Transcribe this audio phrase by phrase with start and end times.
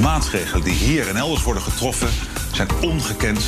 [0.00, 2.08] maatregelen die hier en elders worden getroffen
[2.52, 3.42] zijn ongekend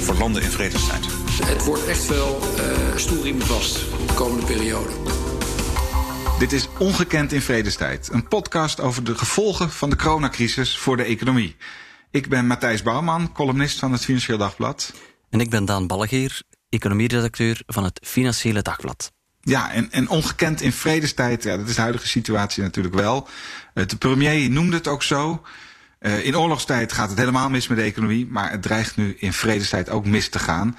[0.00, 1.06] voor landen in vredestijd.
[1.44, 3.74] Het wordt echt wel uh, stoelriem vast
[4.06, 4.90] de komende periode.
[6.38, 11.02] Dit is Ongekend in Vredestijd, een podcast over de gevolgen van de coronacrisis voor de
[11.02, 11.56] economie.
[12.10, 14.92] Ik ben Matthijs Bouwman, columnist van het Financieel Dagblad.
[15.30, 19.12] En ik ben Daan Ballegeer, economieredacteur van het Financiële Dagblad.
[19.40, 23.28] Ja, en, en ongekend in vredestijd, ja, dat is de huidige situatie natuurlijk wel.
[23.74, 25.42] De premier noemde het ook zo.
[26.06, 29.32] Uh, in oorlogstijd gaat het helemaal mis met de economie, maar het dreigt nu in
[29.32, 30.78] vredestijd ook mis te gaan.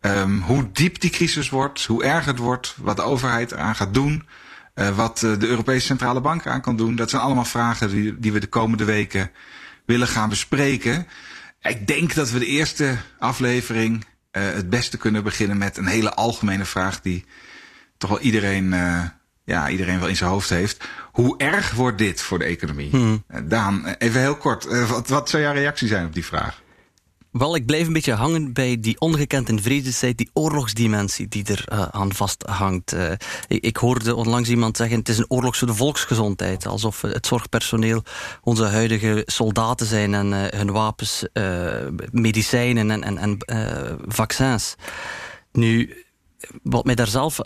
[0.00, 3.94] Um, hoe diep die crisis wordt, hoe erg het wordt, wat de overheid eraan gaat
[3.94, 4.26] doen,
[4.74, 8.18] uh, wat uh, de Europese Centrale Bank aan kan doen, dat zijn allemaal vragen die,
[8.18, 9.30] die we de komende weken
[9.84, 11.06] willen gaan bespreken.
[11.62, 16.64] Ik denk dat we de eerste aflevering het beste kunnen beginnen met een hele algemene
[16.64, 17.24] vraag die
[17.98, 18.74] toch wel iedereen,
[19.46, 20.84] ja, iedereen wel in zijn hoofd heeft.
[21.12, 22.90] Hoe erg wordt dit voor de economie?
[22.90, 23.24] Hmm.
[23.44, 24.66] Daan, even heel kort.
[24.66, 26.62] Uh, wat, wat zou jouw reactie zijn op die vraag?
[27.30, 31.64] Wel, ik blijf een beetje hangen bij die ongekend in vredestijd, die oorlogsdimensie die er
[31.72, 32.94] uh, aan vasthangt.
[32.94, 33.10] Uh,
[33.48, 36.66] ik, ik, hoorde onlangs iemand zeggen: het is een oorlog voor de volksgezondheid.
[36.66, 38.02] Alsof het zorgpersoneel
[38.42, 41.26] onze huidige soldaten zijn en uh, hun wapens,
[42.10, 43.38] medicijnen en, en, en
[44.06, 44.74] vaccins.
[45.52, 46.04] Nu,
[46.62, 47.40] wat mij daar zelf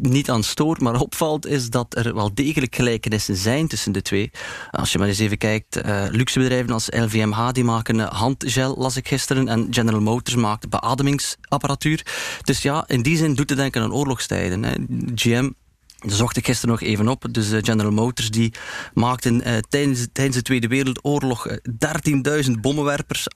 [0.00, 4.30] niet aan stoort, maar opvalt, is dat er wel degelijk gelijkenissen zijn tussen de twee.
[4.70, 8.96] Als je maar eens even kijkt, uh, luxe bedrijven als LVMH die maken handgel, las
[8.96, 12.06] ik gisteren, en General Motors maakt beademingsapparatuur.
[12.44, 14.62] Dus ja, in die zin doet het denken aan oorlogstijden.
[14.62, 14.74] Hè.
[15.14, 15.50] GM
[15.96, 17.26] dat zocht ik gisteren nog even op.
[17.30, 18.52] Dus uh, General Motors die
[18.94, 23.26] maakten uh, tijdens, tijdens de Tweede Wereldoorlog 13.000 bommenwerpers,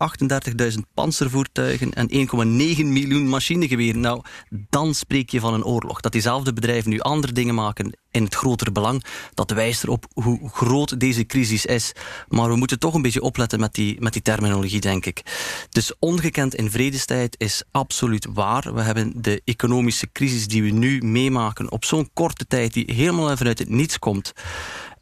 [0.72, 4.00] 38.000 panzervoertuigen en 1,9 miljoen machinegeweren.
[4.00, 4.22] Nou,
[4.69, 6.00] dan spreek je van een oorlog.
[6.00, 9.05] Dat diezelfde bedrijven nu andere dingen maken in het grotere belang.
[9.34, 11.92] Dat wijst erop hoe groot deze crisis is.
[12.28, 15.22] Maar we moeten toch een beetje opletten met die, met die terminologie, denk ik.
[15.70, 18.74] Dus ongekend in vredestijd is absoluut waar.
[18.74, 23.36] We hebben de economische crisis die we nu meemaken op zo'n korte tijd, die helemaal
[23.36, 24.33] vanuit het niets komt.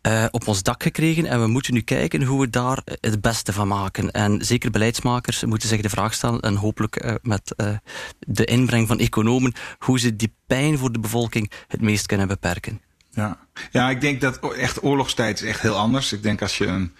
[0.02, 3.52] Uh, op ons dak gekregen en we moeten nu kijken hoe we daar het beste
[3.52, 4.10] van maken.
[4.10, 7.76] En zeker beleidsmakers moeten zich de vraag stellen en hopelijk uh, met uh,
[8.18, 12.80] de inbreng van economen hoe ze die pijn voor de bevolking het meest kunnen beperken.
[13.10, 13.38] Ja.
[13.70, 16.12] ja, ik denk dat echt oorlogstijd is echt heel anders.
[16.12, 16.94] Ik denk als je een.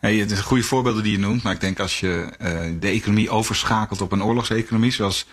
[0.00, 2.88] Ja, het is goede voorbeelden die je noemt, maar ik denk als je uh, de
[2.88, 5.26] economie overschakelt op een oorlogseconomie, zoals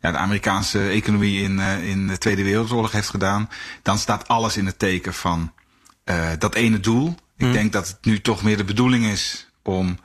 [0.00, 3.48] ja, de Amerikaanse economie in, uh, in de Tweede Wereldoorlog heeft gedaan,
[3.82, 5.52] dan staat alles in het teken van
[6.04, 7.14] uh, dat ene doel.
[7.36, 7.52] Ik mm.
[7.52, 9.98] denk dat het nu toch meer de bedoeling is om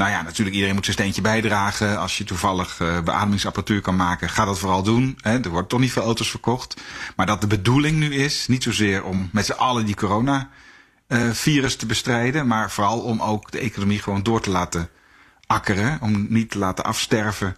[0.00, 1.98] nou ja, natuurlijk iedereen moet zijn steentje bijdragen.
[1.98, 5.18] Als je toevallig uh, beademingsapparatuur kan maken, ga dat vooral doen.
[5.20, 5.40] Hè.
[5.40, 6.80] Er wordt toch niet veel auto's verkocht.
[7.16, 10.48] Maar dat de bedoeling nu is, niet zozeer om met z'n allen die corona
[11.08, 14.88] uh, virus te bestrijden, maar vooral om ook de economie gewoon door te laten
[15.46, 15.98] akkeren.
[16.00, 17.56] Om niet te laten afsterven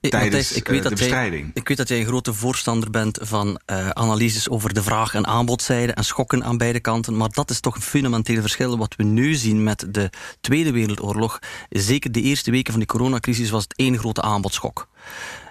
[0.00, 1.42] tijdens ik weet bestrijding.
[1.42, 5.14] Jij, ik weet dat jij een grote voorstander bent van uh, analyses over de vraag-
[5.14, 7.16] en aanbodzijde en schokken aan beide kanten.
[7.16, 8.78] Maar dat is toch een fundamenteel verschil.
[8.78, 10.10] Wat we nu zien met de
[10.40, 11.38] Tweede Wereldoorlog,
[11.68, 14.88] zeker de eerste weken van de coronacrisis, was het één grote aanbodschok.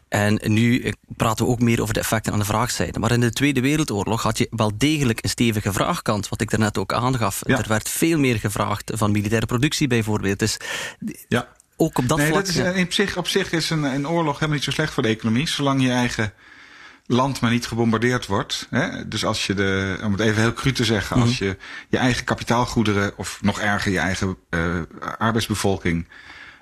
[0.08, 3.00] En nu eh, praten we ook meer over de effecten aan de vraagzijde.
[3.00, 6.78] Maar in de Tweede Wereldoorlog had je wel degelijk een stevige vraagkant, wat ik daarnet
[6.78, 7.42] ook aangaf.
[7.46, 7.58] Ja.
[7.58, 10.40] Er werd veel meer gevraagd van militaire productie bijvoorbeeld.
[10.40, 10.58] Dus
[11.28, 12.46] ja ook op dat nee, vlak.
[12.46, 12.82] Dat is, ja.
[12.82, 15.48] op, zich, op zich is een, een oorlog helemaal niet zo slecht voor de economie,
[15.48, 16.34] zolang je eigen
[17.08, 18.68] land maar niet gebombardeerd wordt.
[18.70, 19.08] Hè?
[19.08, 21.32] Dus als je de, om het even heel cru te zeggen, mm -hmm.
[21.32, 21.58] als je
[21.90, 24.82] je eigen kapitaalgoederen, of nog erger, je eigen uh,
[25.18, 26.08] arbeidsbevolking,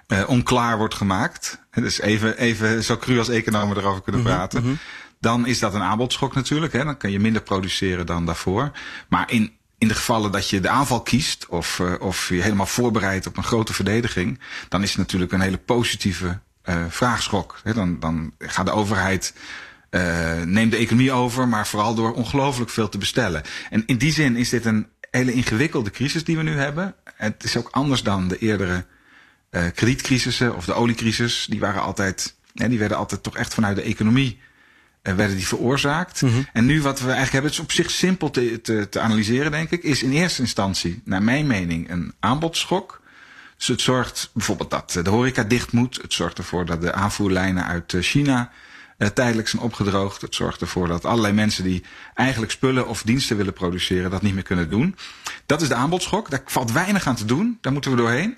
[0.08, 1.60] uh, onklaar wordt gemaakt.
[1.72, 4.62] Dus even, even zo cru als economen erover kunnen -hmm, praten.
[4.62, 4.78] Mm -hmm.
[5.20, 6.74] Dan is dat een aanbodschok natuurlijk.
[6.74, 6.84] Hè?
[6.84, 8.72] Dan kan je minder produceren dan daarvoor.
[9.10, 12.66] Maar in in de gevallen dat je de aanval kiest of, uh, of je helemaal
[12.66, 17.60] voorbereidt op een grote verdediging, dan is het natuurlijk een hele positieve uh, vraagschok.
[17.64, 19.34] Dan, dan gaat de overheid
[19.90, 23.44] uh, neemt de economie over, maar vooral door ongelooflijk veel te bestellen.
[23.70, 26.96] En in die zin is dit een hele ingewikkelde crisis die we nu hebben.
[27.16, 28.86] Het is ook anders dan de eerdere
[29.52, 31.46] uh, kredietcrisissen of de oliecrisis.
[31.50, 34.40] Die waren altijd, ja, die werden altijd toch echt vanuit de economie
[35.14, 36.22] werden die veroorzaakt.
[36.22, 36.48] Mm -hmm.
[36.54, 39.52] En nu wat we eigenlijk hebben, het is op zich simpel te, te, te analyseren,
[39.52, 43.02] denk ik, is in eerste instantie, naar mijn mening, een aanbodschok.
[43.58, 46.02] Dus het zorgt bijvoorbeeld dat de horeca dicht moet.
[46.02, 48.52] Het zorgt ervoor dat de aanvoerlijnen uit China
[48.98, 50.22] uh, tijdelijk zijn opgedroogd.
[50.22, 54.34] Het zorgt ervoor dat allerlei mensen die eigenlijk spullen of diensten willen produceren, dat niet
[54.34, 54.96] meer kunnen doen.
[55.46, 56.30] Dat is de aanbodschok.
[56.30, 57.58] Daar valt weinig aan te doen.
[57.62, 58.38] Daar moeten we doorheen.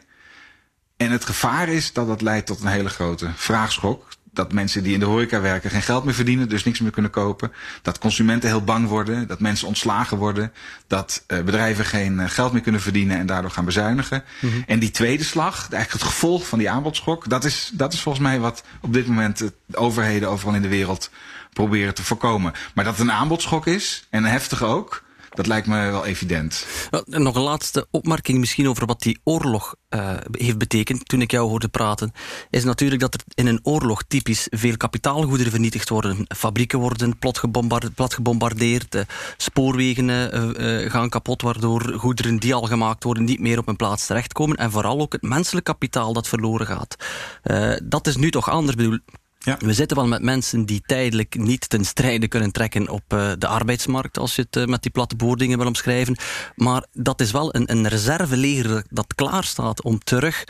[0.97, 4.07] En het gevaar is dat dat leidt tot een hele grote vraagschok
[4.37, 7.11] dat mensen die in de horeca werken geen geld meer verdienen, dus niks meer kunnen
[7.11, 7.51] kopen.
[7.81, 10.51] Dat consumenten heel bang worden, dat mensen ontslagen worden,
[10.87, 14.23] dat uh, bedrijven geen uh, geld meer kunnen verdienen en daardoor gaan bezuinigen.
[14.39, 14.63] Mm -hmm.
[14.67, 18.23] En die tweede slag, eigenlijk het gevolg van die aanbodschok, dat is, dat is volgens
[18.23, 21.09] mij wat op dit moment de overheden overal in de wereld
[21.53, 22.53] proberen te voorkomen.
[22.73, 25.03] Maar dat het een aanbodschok is, en heftig ook,
[25.37, 26.65] dat lijkt me wel evident.
[27.05, 31.07] Nog een laatste opmerking misschien over wat die oorlog uh, heeft betekend.
[31.07, 32.11] Toen ik jou hoorde praten,
[32.49, 36.25] is natuurlijk dat er in een oorlog typisch veel kapitaalgoederen vernietigd worden.
[36.35, 39.01] Fabrieken worden plat gebombardeerd, uh,
[39.37, 44.05] spoorwegen uh, gaan kapot, waardoor goederen die al gemaakt worden niet meer op hun plaats
[44.05, 44.57] terechtkomen.
[44.57, 46.95] En vooral ook het menselijk kapitaal dat verloren gaat.
[47.83, 48.75] dat is nu toch anders.
[48.75, 48.99] Bedoel,
[49.47, 49.57] ja.
[49.59, 53.47] We zitten wel met mensen die tijdelijk niet ten strijde kunnen trekken op uh, de
[53.47, 56.17] arbeidsmarkt, als je het uh, met die platte boordingen wil omschrijven.
[56.55, 60.43] Maar dat is wel een, een reserveleger dat klaar staat om terug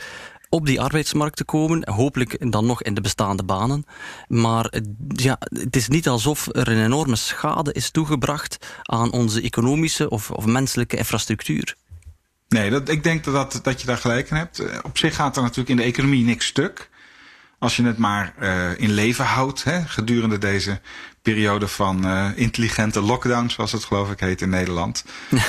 [0.48, 1.90] op die arbeidsmarkt te komen.
[1.90, 3.84] Hopelijk dan nog in de bestaande banen.
[4.28, 4.72] Maar
[5.08, 10.30] ja, het is niet alsof er een enorme schade is toegebracht aan onze economische of,
[10.30, 11.74] of menselijke infrastructuur.
[12.48, 14.82] Nee, dat, ik denk dat, dat, dat je daar gelijk in hebt.
[14.82, 16.90] Op zich gaat er natuurlijk in de economie niks stuk.
[17.58, 20.80] Als je het maar uh, in leven houdt hè, gedurende deze
[21.22, 25.04] periode van uh, intelligente lockdown, zoals het geloof ik heet in Nederland.
[25.30, 25.40] uh,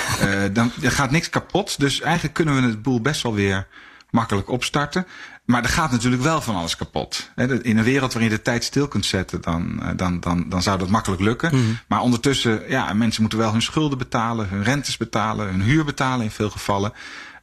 [0.53, 1.79] dan er gaat niks kapot.
[1.79, 3.67] Dus eigenlijk kunnen we het boel best wel weer
[4.09, 5.07] makkelijk opstarten.
[5.45, 7.31] Maar er gaat natuurlijk wel van alles kapot.
[7.35, 10.77] In een wereld waarin je de tijd stil kunt zetten, dan, dan, dan, dan zou
[10.77, 11.55] dat makkelijk lukken.
[11.55, 11.79] Mm -hmm.
[11.87, 16.25] Maar ondertussen, ja, mensen moeten wel hun schulden betalen, hun rentes betalen, hun huur betalen
[16.25, 16.93] in veel gevallen.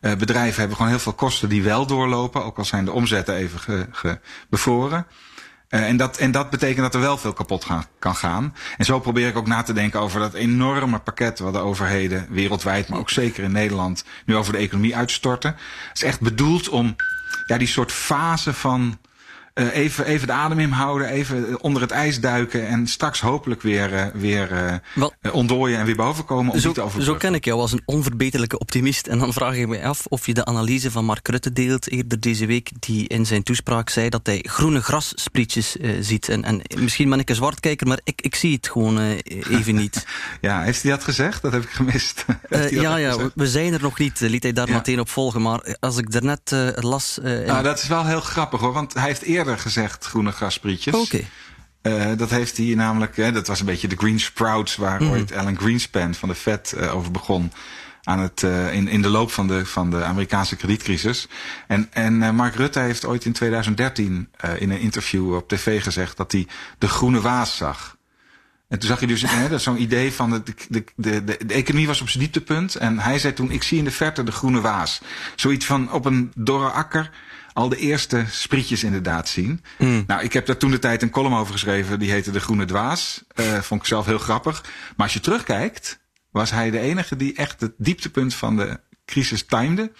[0.06, 3.34] Uh, bedrijven hebben gewoon heel veel kosten die wel doorlopen, ook al zijn de omzetten
[3.34, 4.18] even ge, ge
[4.50, 5.06] bevroren.
[5.70, 8.54] Uh, en, dat, en dat betekent dat er wel veel kapot gaan, kan gaan.
[8.76, 12.26] En zo probeer ik ook na te denken over dat enorme pakket wat de overheden
[12.30, 15.56] wereldwijd, maar ook zeker in Nederland, nu over de economie uitstorten.
[15.88, 16.96] Het is echt bedoeld om
[17.46, 18.98] ja, die soort fase van
[19.58, 23.92] uh, even, even de adem inhouden, even onder het ijs duiken en straks hopelijk weer,
[23.92, 26.52] uh, weer uh, ontdooien en weer boven komen.
[26.52, 29.06] Om zo, te zo ken ik jou als een onverbeterlijke optimist.
[29.06, 32.20] En dan vraag ik me af of je de analyse van Mark Rutte deelt eerder
[32.20, 36.28] deze week, die in zijn toespraak zei dat hij groene grassprietjes ziet.
[36.28, 38.98] En, en misschien ben ik een zwartkijker, maar ik, ik zie het gewoon
[39.50, 40.06] even niet.
[40.40, 41.42] ja, heeft hij dat gezegd?
[41.42, 42.24] Dat heb ik gemist.
[42.50, 43.30] ja, ja, gezegd?
[43.34, 44.74] we zijn er nog niet, liet hij daar ja.
[44.74, 45.42] meteen op volgen.
[45.42, 47.18] Maar als ik daarnet las...
[47.22, 50.94] nou, dat is wel heel grappig hoor, want hij heeft eerder gezegd groene grasprietjes.
[50.94, 51.04] Oké.
[51.04, 51.26] Okay.
[51.86, 55.10] Uh, dat heeft hij namelijk, hè, dat was een beetje de green sprouts waar mm.
[55.10, 57.52] ooit Alan Greenspan van de Fed uh, over begon.
[58.02, 61.28] Aan het, uh, in, in de loop van de, van de Amerikaanse kredietcrisis.
[61.66, 64.28] En, en Mark Rutte heeft ooit in 2013
[64.58, 66.46] in een interview op tv gezegd dat hij
[66.78, 67.96] de groene waas zag.
[68.68, 69.24] En toen zag je dus
[69.62, 72.74] zo'n idee van de, de, de, de, de economie was op zijn dieptepunt.
[72.74, 75.00] En hij zei toen, ik zie in de verte de groene waas.
[75.36, 77.10] Zoiets van op een dorre akker
[77.56, 79.64] al de eerste sprietjes inderdaad zien.
[79.78, 80.04] Mm.
[80.06, 81.98] Nou, ik heb daar toen de tijd een column over geschreven.
[81.98, 83.24] Die heette De Groene Dwaas.
[83.34, 84.62] Uh, vond ik zelf heel grappig.
[84.96, 86.00] Maar als je terugkijkt,
[86.30, 89.92] was hij de enige die echt het dieptepunt van de crisis timede.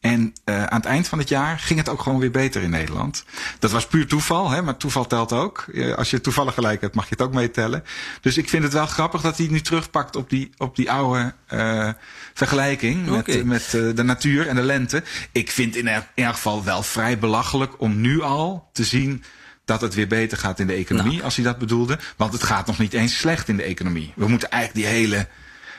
[0.00, 2.70] En uh, aan het eind van het jaar ging het ook gewoon weer beter in
[2.70, 3.24] Nederland.
[3.58, 5.64] Dat was puur toeval, hè, maar toeval telt ook.
[5.96, 7.84] Als je toevallig gelijk hebt, mag je het ook meetellen.
[8.20, 10.90] Dus ik vind het wel grappig dat hij het nu terugpakt op die, op die
[10.90, 11.90] oude uh,
[12.34, 13.36] vergelijking okay.
[13.36, 15.02] met, met uh, de natuur en de lente.
[15.32, 19.24] Ik vind in elk geval wel vrij belachelijk om nu al te zien
[19.64, 21.24] dat het weer beter gaat in de economie, nou.
[21.24, 21.98] als hij dat bedoelde.
[22.16, 24.12] Want het gaat nog niet eens slecht in de economie.
[24.16, 25.28] We moeten eigenlijk die hele,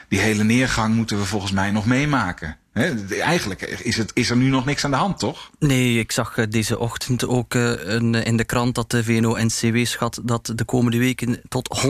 [0.07, 2.57] die hele neergang moeten we volgens mij nog meemaken.
[2.71, 5.49] He, eigenlijk is, het, is er nu nog niks aan de hand, toch?
[5.59, 10.21] Nee, ik zag deze ochtend ook uh, een, in de krant dat de VNO-NCW schat
[10.23, 11.81] dat de komende weken tot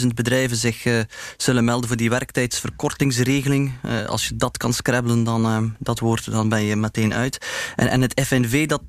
[0.00, 1.00] 150.000 bedrijven zich uh,
[1.36, 3.72] zullen melden voor die werktijdsverkortingsregeling.
[3.84, 7.46] Uh, als je dat kan scrabbelen, dan dat woord, dan ben je meteen uit.
[7.76, 8.82] En, en het FNV dat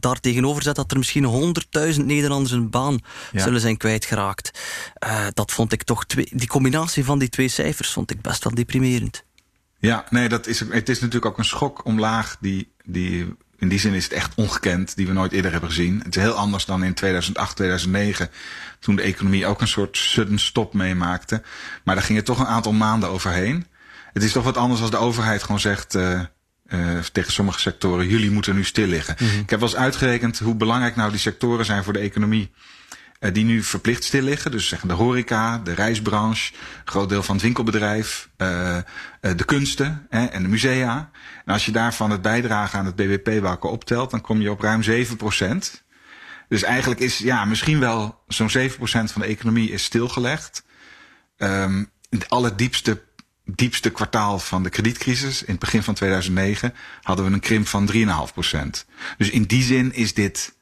[0.00, 1.54] daar tegenover zet dat er misschien
[1.94, 2.98] 100.000 Nederlanders een baan
[3.32, 3.42] ja.
[3.42, 4.60] zullen zijn kwijtgeraakt.
[5.34, 8.54] dat vond ik toch, twee, die combinatie van die twee cijfers vond ik best wel
[8.54, 9.26] deprimerend.
[9.78, 13.78] Ja, nee, dat is, het is natuurlijk ook een schok omlaag die, die in die
[13.78, 16.00] zin is het echt ongekend, die we nooit eerder hebben gezien.
[16.04, 18.30] Het is heel anders dan in 2008, 2009,
[18.78, 21.42] toen de economie ook een soort sudden stop meemaakte.
[21.84, 23.66] Maar daar gingen toch een aantal maanden overheen.
[24.12, 26.20] Het is toch wat anders als de overheid gewoon zegt uh,
[26.68, 29.16] uh, tegen sommige sectoren, jullie moeten nu stil liggen.
[29.18, 29.40] Mm -hmm.
[29.40, 32.50] Ik heb wel eens uitgerekend hoe belangrijk nou die sectoren zijn voor de economie.
[33.20, 34.50] Uh, die nu verplicht stil liggen.
[34.50, 36.52] Dus zeggen de horeca, de reisbranche,
[36.84, 38.82] groot deel van het winkelbedrijf, uh, uh,
[39.20, 41.10] de kunsten en de musea.
[41.44, 44.60] En als je daarvan het bijdragen aan het BBP elkaar optelt, dan kom je op
[44.60, 45.84] ruim 7 procent.
[46.48, 50.64] Dus eigenlijk is ja, misschien wel zo'n 7 procent van de economie is stilgelegd.
[51.36, 53.02] In het allerdiepste
[53.54, 57.90] diepste kwartaal van de kredietcrisis, in het begin van 2009, hadden we een krimp van
[57.92, 58.86] 3,5 procent.
[59.18, 60.56] Dus in die zin is dit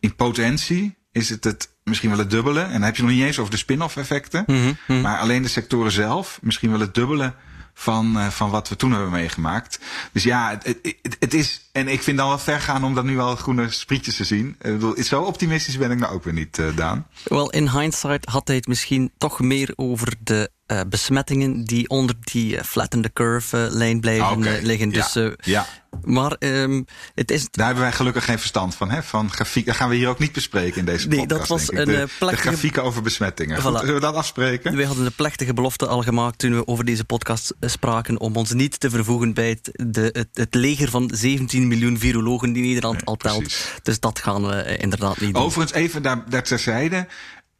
[0.00, 2.60] in potentie is het het misschien wel het dubbele.
[2.60, 4.44] En dan heb je nog niet eens over de spin-off effecten.
[4.46, 7.34] Mhm, Maar alleen de sectoren zelf misschien wel het dubbele
[7.74, 9.78] van, eh, van wat we toen hebben meegemaakt.
[10.12, 11.68] Dus ja, het, het, het- is.
[11.72, 14.48] En ik vind dan wel ver gaan om dan nu al groene sprietjes te zien.
[14.48, 17.06] Ik bedoel, zo optimistisch ben ik nou ook weer niet, eh, Daan.
[17.24, 22.14] Wel, in hindsight had hij het misschien toch meer over de eh, besmettingen die onder
[22.20, 24.90] die eh, flatten the curve eh, lijn blijven Ah, liggen.
[24.90, 25.66] ja, Dus, ja.
[26.04, 26.82] Maar ehm,
[27.14, 28.90] het is Daar hebben wij gelukkig geen verstand van.
[28.90, 29.02] Hè?
[29.02, 31.38] Van grafiek, dat gaan we hier ook niet bespreken in deze Nee, podcast.
[31.40, 33.58] dat was een, de, plechtige- de grafieken over besmettingen.
[33.58, 33.62] Voilà.
[33.62, 34.76] Goed, zullen we dat afspreken?
[34.76, 38.52] Wij hadden de plechtige belofte al gemaakt toen we over deze podcast spraken om ons
[38.52, 42.94] niet te vervoegen bij het, de, het, het leger van 17 miljoen virologen die Nederland
[42.96, 43.38] Nee, al telt.
[43.42, 43.64] precies.
[43.82, 45.42] Dus dat gaan we inderdaad niet doen.
[45.42, 47.06] Overigens, even daar, daar terzijde.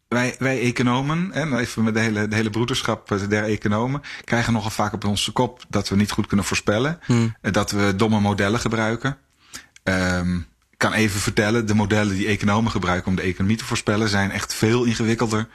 [0.08, 4.52] Wij, wij economen, en even met de hele, de hele broederschap eh, der economen, krijgen
[4.52, 6.98] nogal vaak op onze kop dat we niet goed kunnen voorspellen.
[7.04, 7.36] Hmm.
[7.40, 9.16] Eh, Dat we domme modellen gebruiken.
[9.82, 10.36] Ehm,
[10.70, 14.30] ik kan even vertellen, de modellen die economen gebruiken om de economie te voorspellen zijn
[14.30, 15.48] echt veel ingewikkelder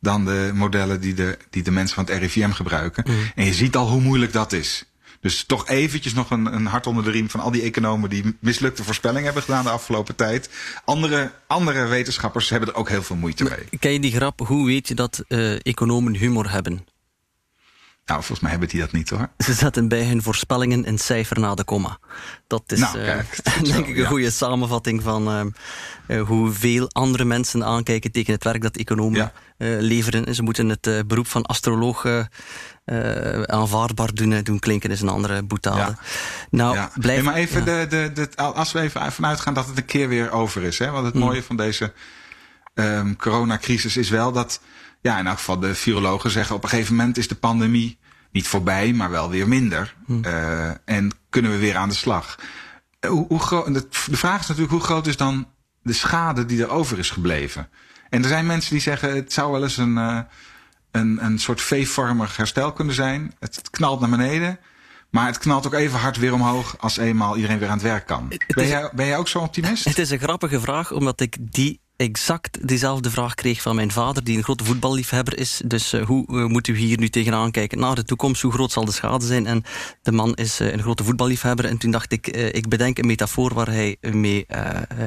[0.00, 3.04] dan de modellen die de, die de mensen van het RIVM gebruiken.
[3.34, 4.84] En je ziet al hoe moeilijk dat is.
[5.26, 8.36] Dus toch eventjes nog een, een hart onder de riem van al die economen die
[8.40, 10.50] mislukte voorspellingen hebben gedaan de afgelopen tijd.
[10.84, 13.78] Andere, andere wetenschappers hebben er ook heel veel moeite mee.
[13.78, 14.38] Ken je die grap?
[14.46, 16.86] Hoe weet je dat eh, economen humor hebben?
[18.04, 19.28] Nou, volgens mij hebben die dat niet hoor.
[19.38, 21.98] Ze zetten bij hun voorspellingen een cijfer na de komma.
[22.46, 24.08] Dat is Nou, eh, kijk, denk zo, ik een ja.
[24.08, 25.40] goede samenvatting van eh,
[26.18, 29.32] eh, hoeveel andere mensen aankijken tegen het werk dat economen Ja.
[29.80, 30.34] leveren.
[30.34, 32.04] Ze moeten het beroep van astroloog
[32.86, 35.78] eh, aanvaardbaar doen, doen klinken, is een andere boetade.
[35.78, 35.98] Ja.
[36.50, 36.90] Nou, ja.
[36.94, 37.86] blijf, maar even, ja.
[37.86, 40.78] de, de, de, als we even vanuit gaan dat het een keer weer over is.
[40.78, 40.90] Hè?
[40.90, 41.92] Want het mooie van deze
[42.74, 44.60] ehm, coronacrisis is wel dat,
[45.00, 47.98] ja, in elk geval de virologen zeggen op een gegeven moment is de pandemie
[48.30, 49.94] niet voorbij, maar wel weer minder.
[50.22, 52.38] Eh, en kunnen we weer aan de slag.
[53.00, 55.48] Eh, Hoe, hoe groot, de, de vraag is natuurlijk hoe groot is dan
[55.82, 57.68] de schade die er over is gebleven?
[58.08, 60.26] En er zijn mensen die zeggen het zou wel eens een,
[60.96, 63.34] een, een soort V-vormig herstel kunnen zijn.
[63.38, 64.58] Het, het knalt naar beneden.
[65.10, 68.06] Maar het knalt ook even hard weer omhoog als eenmaal iedereen weer aan het werk
[68.06, 68.28] kan.
[68.28, 69.84] Ben is- jij, ben jij ook zo optimist?
[69.84, 74.24] Het is een grappige vraag, omdat ik die exact diezelfde vraag kreeg van mijn vader,
[74.24, 75.60] die een grote voetballiefhebber is.
[75.64, 78.42] Dus eh, hoe eh, moeten we hier nu tegenaan kijken naar de toekomst?
[78.42, 79.46] Hoe groot zal de schade zijn?
[79.46, 79.62] En
[80.02, 81.64] de man is eh, een grote voetballiefhebber.
[81.64, 84.46] En toen dacht ik, ik bedenk een metafoor waar hij mee,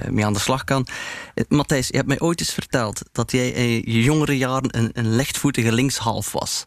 [0.09, 0.87] mee aan de slag kan.
[1.47, 5.15] Matthijs, je hebt mij ooit eens verteld dat jij in je jongere jaren een, een
[5.15, 6.65] lichtvoetige linkshalf was.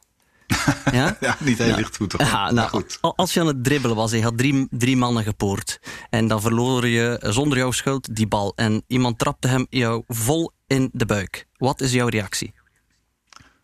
[0.92, 1.16] Ja?
[1.20, 1.76] Ja, niet heel Ja.
[1.76, 2.20] lichtvoetig.
[2.20, 2.98] Ja, maar nou, goed.
[3.00, 5.78] al- Als je aan het dribbelen was en je had drie, drie mannen gepoord.
[6.10, 8.52] En dan verloor je zonder jouw schuld die bal.
[8.56, 11.46] En iemand trapte hem jou vol in de buik.
[11.56, 12.54] Wat is jouw reactie?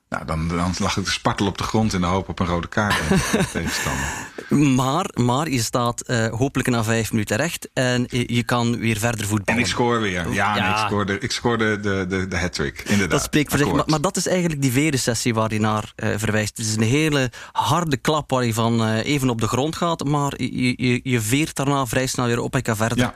[0.09, 2.47] Nou, dan, dan lag ik te spartelen op de grond in de hoop op een
[2.47, 4.27] rode kaart de tegenstander.
[4.75, 7.69] Maar, maar je staat eh, hopelijk na vijf minuten recht.
[7.73, 9.61] En je, kan weer verder En voetballen.
[9.61, 10.33] ik scoor weer.
[10.33, 12.81] Ja, nee, ik scoorde, ik scoorde de, de, de hat-trick.
[12.81, 13.11] Inderdaad.
[13.11, 13.87] Dat spreekt voor zich.
[13.87, 16.57] Maar, dat is eigenlijk die veresessie waar je naar eh, verwijst.
[16.57, 20.05] Het is een hele harde klap waar je van eh, even op de grond gaat.
[20.05, 23.15] Maar je, je, je veert daarna vrij snel weer op en kan verder Ja.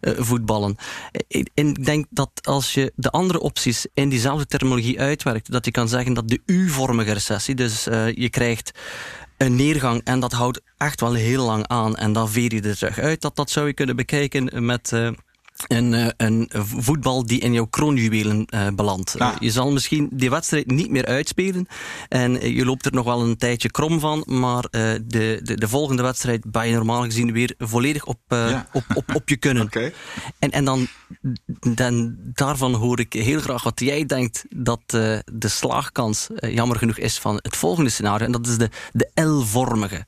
[0.00, 0.76] voetballen.
[1.54, 5.70] En ik denk dat als je de andere opties in diezelfde terminologie uitwerkt, dat je
[5.70, 8.78] kan zeggen dat de U-vormige recessie, dus eh, je krijgt
[9.36, 12.76] een neergang en dat houdt echt wel heel lang aan en dan veer je er
[12.76, 13.20] terug uit.
[13.20, 14.92] Dat, dat zou je kunnen bekijken met...
[14.92, 15.10] eh,
[15.66, 19.14] een, eh, een voetbal die in jouw kroonjuwelen eh, belandt.
[19.18, 19.32] Ja.
[19.32, 21.66] Eh, je zal misschien die wedstrijd niet meer uitspelen.
[22.08, 24.22] En je loopt er nog wel een tijdje krom van.
[24.26, 28.68] Maar de, de, de volgende wedstrijd ben je normaal gezien weer volledig op, Ja.
[28.72, 29.62] op, op, op je kunnen.
[29.74, 29.92] Oké.
[30.38, 30.86] En, en dan,
[31.74, 37.18] dan daarvan hoor ik heel graag wat jij denkt dat de slaagkans jammer genoeg is
[37.18, 38.26] van het volgende scenario.
[38.26, 40.06] En dat is de, de L-vormige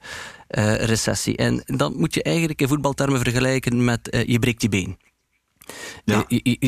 [0.79, 1.37] recessie.
[1.37, 4.97] En dat moet je eigenlijk in voetbaltermen vergelijken met je breekt je been.
[6.04, 6.25] Ja.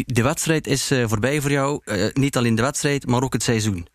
[0.06, 1.80] De wedstrijd is eh, voorbij voor jou.
[1.84, 3.86] Eh, niet alleen de wedstrijd, maar ook het seizoen.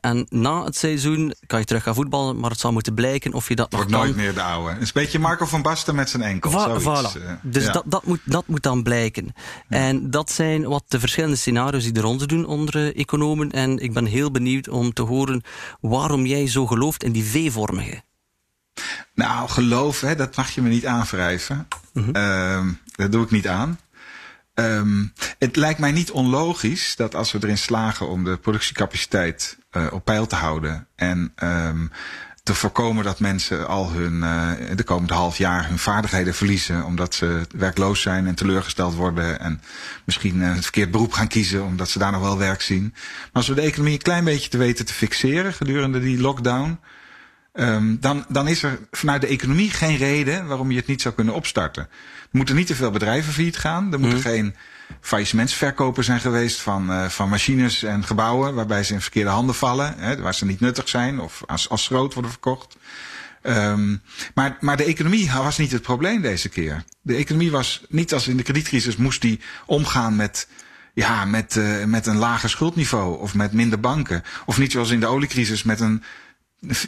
[0.00, 3.48] En na het seizoen kan je terug gaan voetballen, maar het zal moeten blijken of
[3.48, 4.04] je dat nog Wordt kan.
[4.04, 4.72] nooit meer de oude.
[4.72, 6.50] Het is een beetje Marco van Basten met zijn enkel.
[6.50, 7.22] Va- zoiets, voilà.
[7.22, 7.72] eh, dus ja.
[7.72, 9.34] dat, dat, moet, dat moet dan blijken.
[9.68, 13.50] En dat zijn wat de verschillende scenario's die de ronde doen onder economen.
[13.50, 15.42] En ik ben heel benieuwd om te horen
[15.80, 18.02] waarom jij zo gelooft in die V-vormige.
[19.14, 21.68] Nou, geloof, hè, dat mag je me niet aanwrijven.
[21.92, 22.10] Mhm.
[22.10, 23.78] Ehm, dat doe ik niet aan.
[24.54, 25.04] Ehm,
[25.38, 30.04] het lijkt mij niet onlogisch dat als we erin slagen om de productiecapaciteit eh, op
[30.04, 31.86] peil te houden en ehm,
[32.42, 37.14] te voorkomen dat mensen al hun eh, de komende half jaar hun vaardigheden verliezen omdat
[37.14, 39.60] ze werkloos zijn en teleurgesteld worden en
[40.04, 42.90] misschien eh, het verkeerd beroep gaan kiezen omdat ze daar nog wel werk zien.
[42.92, 46.78] Maar als we de economie een klein beetje te weten te fixeren gedurende die lockdown,
[47.56, 51.14] Um, dan, dan is er vanuit de economie geen reden waarom je het niet zou
[51.14, 51.82] kunnen opstarten.
[51.82, 53.92] Er moeten niet te veel bedrijven failliet gaan.
[53.92, 54.24] Er moeten mm.
[54.24, 54.54] geen
[55.00, 59.94] faillissementsverkopen zijn geweest van, uh, van machines en gebouwen waarbij ze in verkeerde handen vallen,
[59.98, 62.76] hè, waar ze niet nuttig zijn of als, als schroot worden verkocht.
[63.42, 64.02] Um,
[64.34, 66.84] maar, maar de economie was niet het probleem deze keer.
[67.02, 70.48] De economie was niet als in de kredietcrisis moest die omgaan met
[70.94, 74.22] ja, met, uh, met een lager schuldniveau of met minder banken.
[74.46, 76.02] Of niet zoals in de oliecrisis met een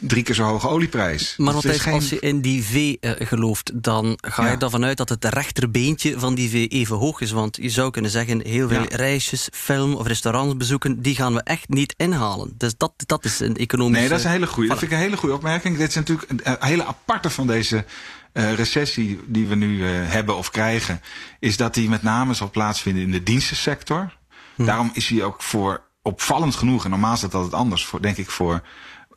[0.01, 1.33] drie keer zo hoge olieprijs.
[1.37, 1.93] Maar dus geen...
[1.93, 6.19] als je in die V uh, gelooft, dan ga je ervan uit dat het rechterbeentje
[6.19, 7.31] van die V even hoog is.
[7.31, 8.95] Want je zou kunnen zeggen, heel veel ja.
[8.95, 12.53] reisjes, film of restaurantbezoeken, die gaan we echt niet inhalen.
[12.57, 13.99] Dus dat, dat is een economische...
[13.99, 14.69] Nee, dat is een hele goede.
[14.69, 15.77] Dat vind ik een hele goede opmerking.
[15.77, 17.85] Dit is natuurlijk een, een hele aparte van deze
[18.33, 21.01] uh, recessie die we nu uh, hebben of krijgen,
[21.39, 24.17] is dat die met name zal plaatsvinden in de dienstensector.
[24.55, 24.65] Hm.
[24.65, 28.17] Daarom is hij ook voor opvallend genoeg, en normaal is dat altijd anders, voor, denk
[28.17, 28.61] ik, voor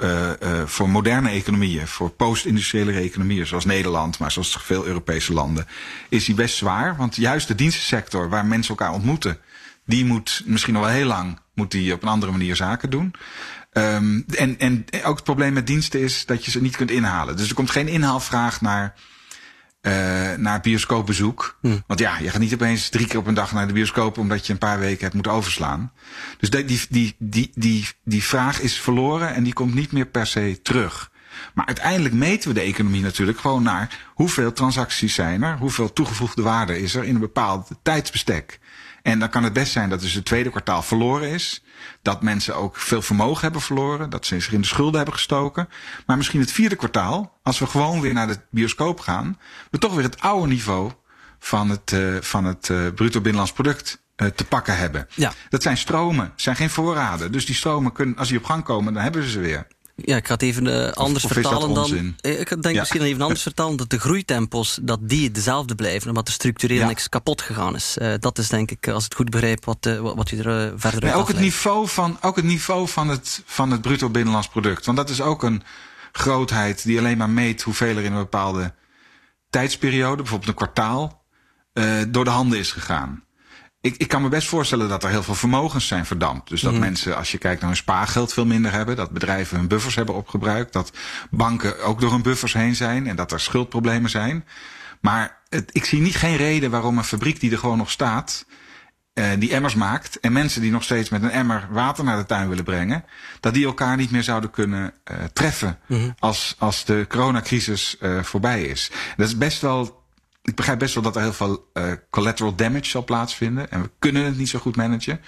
[0.02, 0.30] uh,
[0.64, 5.66] voor moderne economieën, voor post-industriële economieën zoals Nederland, maar zoals veel Europese landen,
[6.08, 6.96] is die best zwaar.
[6.96, 9.38] Want juist de dienstensector waar mensen elkaar ontmoeten,
[9.86, 13.14] die moet misschien nog wel heel lang moet die op een andere manier zaken doen.
[13.72, 17.36] Um, en, en ook het probleem met diensten is dat je ze niet kunt inhalen.
[17.36, 18.94] Dus er komt geen inhaalvraag naar
[19.82, 19.92] uh,
[20.36, 21.58] naar bioscoopbezoek.
[21.60, 21.78] Hm.
[21.86, 24.46] Want ja, je gaat niet opeens drie keer op een dag naar de bioscoop omdat
[24.46, 25.92] je een paar weken hebt moeten overslaan.
[26.38, 30.06] Dus die, die, die, die, die, die vraag is verloren en die komt niet meer
[30.06, 31.10] per se terug.
[31.54, 36.42] Maar uiteindelijk meten we de economie natuurlijk gewoon naar hoeveel transacties zijn er, hoeveel toegevoegde
[36.42, 38.59] waarde is er in een bepaald tijdsbestek.
[39.02, 41.62] En dan kan het best zijn dat dus het tweede kwartaal verloren is.
[42.02, 44.10] Dat mensen ook veel vermogen hebben verloren.
[44.10, 45.68] Dat ze zich in de schulden hebben gestoken.
[46.06, 49.38] Maar misschien het vierde kwartaal, als we gewoon weer naar de bioscoop gaan,
[49.70, 50.92] we toch weer het oude niveau
[51.38, 55.08] van het, uh, van het uh, bruto binnenlands product uh, te pakken hebben.
[55.14, 55.32] Ja.
[55.48, 57.32] Dat zijn stromen, zijn geen voorraden.
[57.32, 59.66] Dus die stromen kunnen, als die op gang komen, dan hebben we ze weer.
[60.04, 62.16] Ja, ik ga het even uh, anders of, of vertalen dan.
[62.20, 62.80] Ik denk ja.
[62.80, 66.86] misschien even anders vertalen dat de groeitempos dat die dezelfde blijven, omdat er structureel ja.
[66.86, 67.96] niks kapot gegaan is.
[67.98, 70.72] Uh, dat is denk ik, als ik het goed begrijp, wat, uh, wat u er
[70.76, 74.48] verder ja, ook het niveau van Ook het niveau van het, van het bruto binnenlands
[74.48, 74.86] product.
[74.86, 75.62] Want dat is ook een
[76.12, 78.74] grootheid die alleen maar meet hoeveel er in een bepaalde
[79.50, 81.24] tijdsperiode, bijvoorbeeld een kwartaal,
[82.08, 83.24] door de handen is gegaan
[83.80, 86.48] ik, ik kan me best voorstellen dat er heel veel vermogens zijn verdampt.
[86.48, 86.86] Dus dat mm -hmm.
[86.86, 88.96] mensen, als je kijkt naar hun spaargeld, veel minder hebben.
[88.96, 90.72] Dat bedrijven hun buffers hebben opgebruikt.
[90.72, 90.92] Dat
[91.30, 93.06] banken ook door hun buffers heen zijn.
[93.06, 94.44] En dat er schuldproblemen zijn.
[95.00, 98.46] Maar het, ik zie niet geen reden waarom een fabriek die er gewoon nog staat.
[99.14, 100.20] Uh, die emmers maakt.
[100.20, 103.04] En mensen die nog steeds met een emmer water naar de tuin willen brengen.
[103.40, 105.78] Dat die elkaar niet meer zouden kunnen uh, treffen.
[105.86, 106.14] Mm -hmm.
[106.18, 108.90] als, als de coronacrisis uh, voorbij is.
[109.16, 109.99] Dat is best wel
[110.50, 113.70] ik begrijp best wel dat er heel veel uh, collateral damage zal plaatsvinden.
[113.70, 115.20] En we kunnen het niet zo goed managen.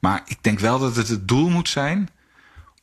[0.00, 2.08] Maar ik denk wel dat het het doel moet zijn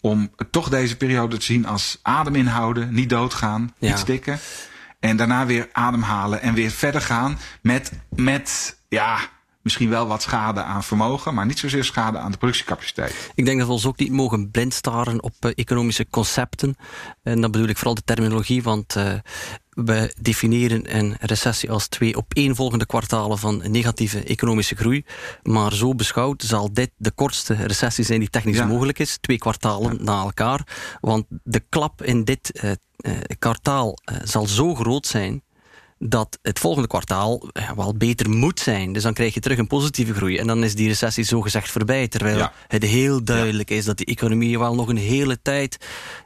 [0.02, 3.90] om toch deze periode te zien als adem inhouden, niet doodgaan, ja.
[3.90, 4.40] niet stikken.
[5.00, 9.20] En daarna weer ademhalen en weer verder gaan met, met ja,
[9.67, 13.32] misschien wel wat schade aan vermogen, maar niet zozeer schade aan de productiecapaciteit.
[13.36, 16.75] Ik denk dat we ons ook niet mogen blind staren op uh, economische concepten.
[17.23, 19.13] En dan bedoel ik vooral de terminologie, want uh,
[19.69, 25.06] we definiëren een recessie als twee opeenvolgende kwartalen van negatieve economische groei.
[25.43, 28.65] Maar zo beschouwd zal dit de kortste recessie zijn die technisch ja.
[28.65, 29.17] mogelijk is.
[29.21, 30.03] Twee kwartalen ja.
[30.03, 30.67] na elkaar.
[31.01, 32.71] Want de klap in dit uh,
[33.39, 35.41] kwartaal uh, zal zo groot zijn
[36.00, 38.94] dat het volgende kwartaal ja, wel beter moet zijn.
[38.94, 40.38] Dus dan krijg je terug een positieve groei.
[40.38, 42.08] En dan is die recessie zogezegd voorbij.
[42.08, 42.54] Terwijl ja.
[42.68, 43.76] het heel duidelijk ja.
[43.76, 45.78] is dat die economie wel nog een hele tijd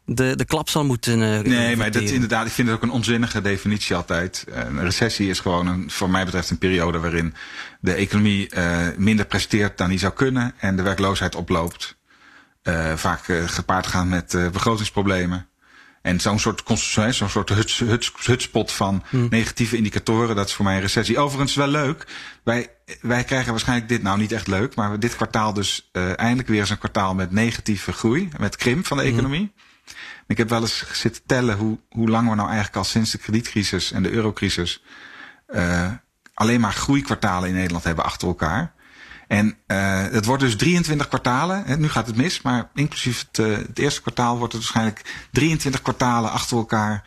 [0.05, 1.19] de, de klap zal moeten.
[1.19, 4.45] Uh, nee, maar dat inderdaad, ik vind het ook een onzinnige definitie altijd.
[4.49, 7.33] Een recessie is gewoon, een, voor mij betreft, een periode waarin
[7.79, 11.99] de economie uh, minder presteert dan die zou kunnen en de werkloosheid oploopt.
[12.63, 15.50] Uh, vaak gepaard gaan met begrotingsproblemen.
[16.01, 16.63] En zo'n soort,
[17.09, 19.27] zo'n soort huts, huts, hutspot van hmm.
[19.29, 21.19] negatieve indicatoren, dat is voor mij een recessie.
[21.19, 22.05] Overigens wel leuk.
[22.43, 22.69] Wij,
[23.01, 26.59] wij krijgen waarschijnlijk dit nou niet echt leuk, maar dit kwartaal dus uh, eindelijk weer
[26.59, 29.13] eens een kwartaal met negatieve groei, met krimp van de hmm.
[29.13, 29.53] economie.
[30.27, 33.17] Ik heb wel eens zitten tellen hoe, hoe lang we nou eigenlijk al sinds de
[33.17, 34.83] kredietcrisis en de eurocrisis
[35.49, 35.91] uh,
[36.33, 38.73] alleen maar groeikwartalen in Nederland hebben achter elkaar.
[39.31, 41.63] En uh, het wordt dus 23 kwartalen.
[41.65, 45.27] Hè, nu gaat het mis, maar inclusief het, uh, het eerste kwartaal wordt het waarschijnlijk
[45.31, 47.03] 23 kwartalen achter elkaar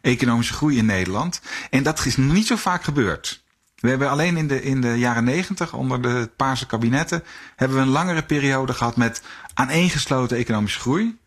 [0.00, 1.40] economische groei in Nederland.
[1.70, 3.44] En dat is niet zo vaak gebeurd.
[3.76, 7.22] We hebben alleen in de, in de jaren 90 onder de Paarse kabinetten
[7.56, 9.22] hebben we een langere periode gehad met
[9.54, 11.18] aaneengesloten economische groei.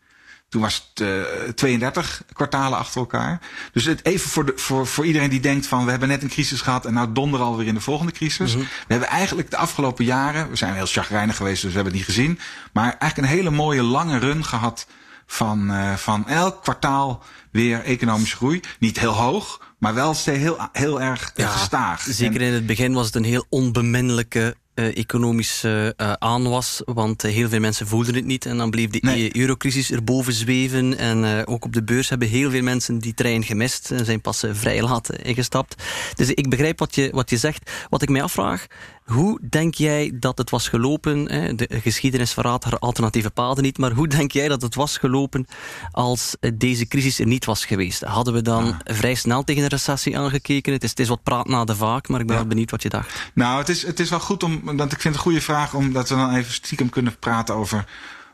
[0.49, 1.21] Toen was het uh,
[1.55, 3.39] 32 kwartalen achter elkaar.
[3.71, 6.29] Dus het even voor, de, voor, voor iedereen die denkt van we hebben net een
[6.29, 8.53] crisis gehad en nou donder alweer in de volgende crisis.
[8.53, 8.69] Mm -hmm.
[8.69, 12.07] We hebben eigenlijk de afgelopen jaren, we zijn heel chagrijnig geweest dus we hebben het
[12.07, 12.39] niet gezien.
[12.73, 14.88] Maar eigenlijk een hele mooie lange run gehad
[15.25, 18.60] van, uh, van elk kwartaal weer economische groei.
[18.79, 22.01] Niet heel hoog, maar wel heel, heel erg ja, gestaag.
[22.01, 26.81] Zeker in het begin was het een heel onbeminnelijke economisch uh, aanwas.
[26.85, 28.45] Want heel veel mensen voelden het niet.
[28.45, 29.37] En dan bleef de nee.
[29.37, 30.97] eurocrisis erboven zweven.
[30.97, 33.91] En ook op de beurs hebben heel veel mensen die trein gemist.
[33.91, 35.83] En zijn pas vrij laat ingestapt.
[36.15, 37.71] Dus ik begrijp wat je, wat je zegt.
[37.89, 38.67] Wat ik mij afvraag,
[39.07, 41.25] hoe denk jij dat het was gelopen?
[41.57, 45.47] De geschiedenis verraadt haar alternatieve paden niet, maar hoe denk jij dat het was gelopen
[45.91, 48.01] als deze crisis er niet was geweest?
[48.01, 48.93] Hadden we dan ja.
[48.93, 50.73] vrij snel tegen een recessie aangekeken?
[50.73, 52.41] Het is, het is wat praat na de vaak, maar ik ben ja.
[52.41, 53.31] wel benieuwd wat je dacht.
[53.33, 55.73] Nou, het is, het is wel goed om, dat ik vind het een goede vraag,
[55.73, 57.85] omdat we dan even stiekem kunnen praten over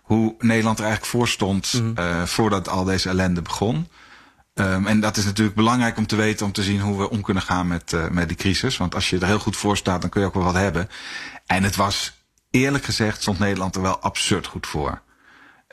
[0.01, 1.93] hoe Nederland er eigenlijk voor stond mm.
[1.99, 3.87] uh, voordat al deze ellende begon.
[4.53, 7.21] Um, en dat is natuurlijk belangrijk om te weten, om te zien hoe we om
[7.21, 8.77] kunnen gaan met, uh, met die crisis.
[8.77, 10.89] Want als je er heel goed voor staat, dan kun je ook wel wat hebben.
[11.45, 12.13] En het was,
[12.49, 15.01] eerlijk gezegd, stond Nederland er wel absurd goed voor.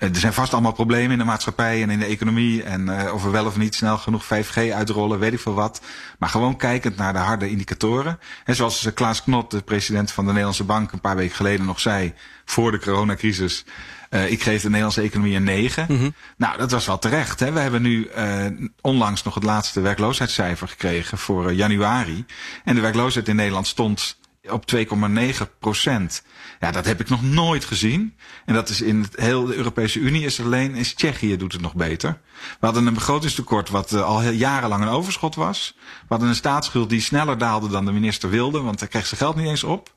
[0.00, 2.62] Uh, er zijn vast allemaal problemen in de maatschappij en in de economie.
[2.62, 5.80] En uh, of we wel of niet snel genoeg 5G uitrollen, weet ik veel wat.
[6.18, 8.18] Maar gewoon kijkend naar de harde indicatoren.
[8.44, 11.80] En zoals Klaas Knot, de president van de Nederlandse Bank, een paar weken geleden nog
[11.80, 13.64] zei, voor de coronacrisis.
[14.10, 15.86] Uh, ik geef de Nederlandse economie een 9.
[15.88, 16.14] Mm -hmm.
[16.36, 17.40] Nou, dat was wel terecht.
[17.40, 17.52] Hè?
[17.52, 18.46] We hebben nu uh,
[18.80, 22.24] onlangs nog het laatste werkloosheidscijfer gekregen voor januari.
[22.64, 26.22] En de werkloosheid in Nederland stond op 2,9 procent.
[26.60, 28.16] Ja, dat heb ik nog nooit gezien.
[28.44, 31.62] En dat is in het heel de Europese Unie is alleen is Tsjechië doet het
[31.62, 32.20] nog beter.
[32.60, 35.74] We hadden een begrotingstekort wat uh, al jarenlang een overschot was.
[35.76, 39.20] We hadden een staatsschuld die sneller daalde dan de minister wilde, want hij kreeg zijn
[39.20, 39.94] geld niet eens op.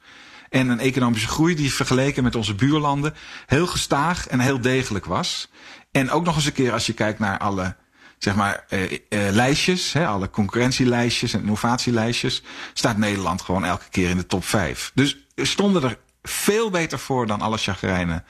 [0.49, 3.13] En een economische groei die vergeleken met onze buurlanden
[3.45, 5.49] heel gestaag en heel degelijk was.
[5.91, 7.75] En ook nog eens een keer als je kijkt naar alle
[8.23, 14.09] zeg maar, uh, uh, lijstjes, hè, alle concurrentielijstjes en innovatielijstjes, staat Nederland gewoon elke keer
[14.09, 14.91] in de top 5.
[14.93, 18.25] Dus stonden er veel beter voor dan alle chagrijnen,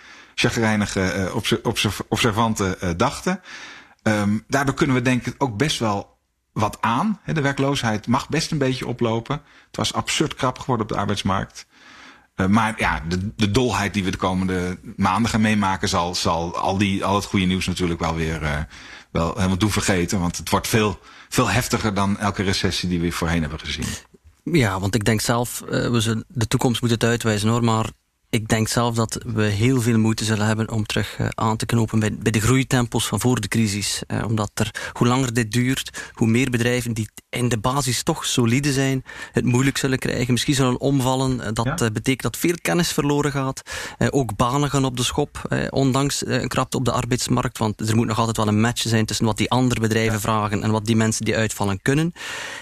[1.64, 3.42] observ observanten dachten.
[4.04, 6.18] Um, daardoor kunnen we denk ik ook best wel
[6.54, 7.20] wat aan.
[7.26, 9.42] De werkloosheid mag best een beetje oplopen.
[9.68, 11.66] Het was absurd krap geworden op de arbeidsmarkt.
[12.50, 16.78] Maar ja, de, de dolheid die we de komende maanden gaan meemaken, zal, zal al,
[16.78, 18.68] die, al het goede nieuws natuurlijk wel weer
[19.14, 20.20] wel helemaal doen vergeten.
[20.20, 21.00] Want het wordt veel,
[21.30, 23.86] veel heftiger dan elke recessie die we voorheen hebben gezien.
[24.44, 27.64] Ja, want ik denk zelf, uh, we zullen de toekomst moet het uitwijzen hoor.
[27.64, 27.90] Maar
[28.34, 31.66] ik denk zelf dat we heel veel moeite zullen hebben om terug uh, aan te
[31.66, 34.02] knopen bij, bij de groeitempos van voor de crisis.
[34.08, 38.26] Uh, omdat er, hoe langer dit duurt, hoe meer bedrijven die in de basis toch
[38.26, 41.40] solide zijn, het moeilijk zullen krijgen, misschien zullen omvallen.
[41.40, 41.92] Uh, dat ja.
[41.92, 43.62] betekent dat veel kennis verloren gaat.
[44.10, 47.58] ook banen gaan op de schop, ondanks een krapte op de arbeidsmarkt.
[47.58, 50.20] Want er moet nog altijd wel een match zijn tussen wat die andere bedrijven ja.
[50.20, 52.14] vragen en wat die mensen die uitvallen kunnen.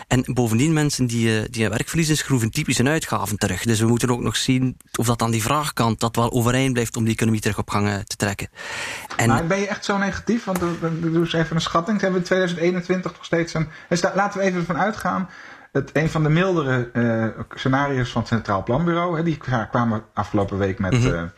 [0.08, 3.64] En bovendien mensen die, die werk verliezen, schroeven typisch hun uitgaven terug.
[3.64, 6.74] Dus we moeten ook nog zien of dat aan die vraag vraagkant dat wel overeind
[6.74, 8.48] blijft om die economie terug op gang te trekken.
[9.16, 10.44] En maar ben je echt zo negatief?
[10.44, 11.98] Want doe eens even een schatting.
[12.00, 13.68] Ze hebben in 2021 nog steeds een.
[14.14, 15.30] Laten we even ervan uitgaan.
[15.72, 19.18] Het, een van de mildere uh, scenario's van het Centraal Planbureau.
[19.18, 19.38] Hè, die
[19.70, 20.92] kwamen afgelopen week met.
[20.92, 21.32] Mm -hmm.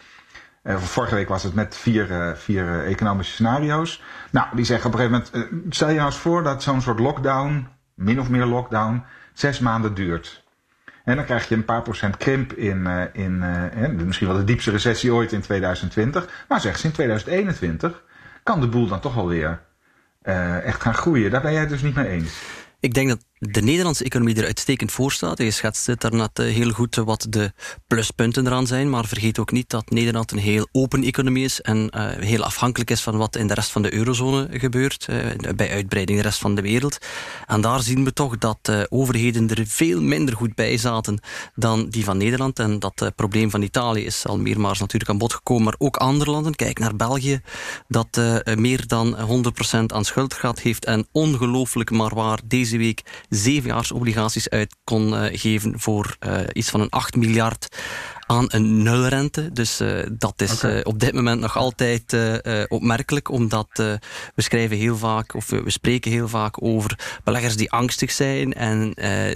[0.64, 4.02] uh, vorige week was het met vier, uh, vier economische scenario's.
[4.32, 5.76] Nou, die zeggen op een gegeven moment.
[5.76, 9.94] stel je nou eens voor dat zo'n soort lockdown, min of meer lockdown, zes maanden
[9.94, 10.43] duurt.
[11.04, 13.44] En dan krijg je een paar procent krimp in, uh, in
[13.76, 16.46] uh, misschien wel de diepste recessie ooit in 2020.
[16.48, 18.04] Maar zeg ze in 2021
[18.44, 19.62] kan de boel dan toch wel weer
[20.24, 21.32] uh, echt gaan groeien.
[21.32, 22.42] Daar ben jij het dus niet mee eens.
[22.80, 25.38] Ik denk dat de Nederlandse economie er uitstekend voor staat.
[25.38, 27.54] Je schetst het daarnet heel goed wat de
[27.88, 28.90] pluspunten eraan zijn.
[28.90, 31.62] Maar vergeet ook niet dat Nederland een heel open economie is.
[31.62, 35.08] En uh, heel afhankelijk is van wat in de rest van de eurozone gebeurt.
[35.10, 36.98] Uh, bij uitbreiding de rest van de wereld.
[37.48, 41.20] En daar zien we toch dat overheden er veel minder goed bij zaten
[41.56, 42.60] dan die van Nederland.
[42.60, 45.64] En dat probleem van Italië is al meermaals natuurlijk aan bod gekomen.
[45.64, 46.56] Maar ook andere landen.
[46.56, 47.42] Kijk naar België.
[47.88, 48.22] Dat
[48.56, 49.16] meer dan
[49.84, 50.86] 100% aan schuldgraad heeft.
[50.86, 53.02] En ongelooflijk maar waar deze week
[53.36, 57.68] zevenjaarsobligaties uit kon uh, geven voor uh, iets van een 8 miljard
[58.26, 59.52] aan een nulrente.
[59.52, 60.82] Dus uh, dat is okay.
[60.82, 62.18] op dit moment nog altijd
[62.68, 63.68] opmerkelijk, omdat
[64.36, 68.94] we schrijven heel vaak, of we spreken heel vaak over beleggers die angstig zijn en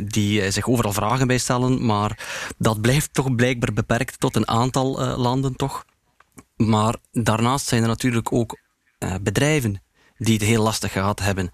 [0.07, 2.19] die zich overal vragen bij stellen, maar
[2.57, 5.85] dat blijft toch blijkbaar beperkt tot een aantal landen toch.
[6.55, 8.59] Maar daarnaast zijn er natuurlijk ook
[9.21, 9.81] bedrijven
[10.17, 11.51] die het heel lastig gehad hebben.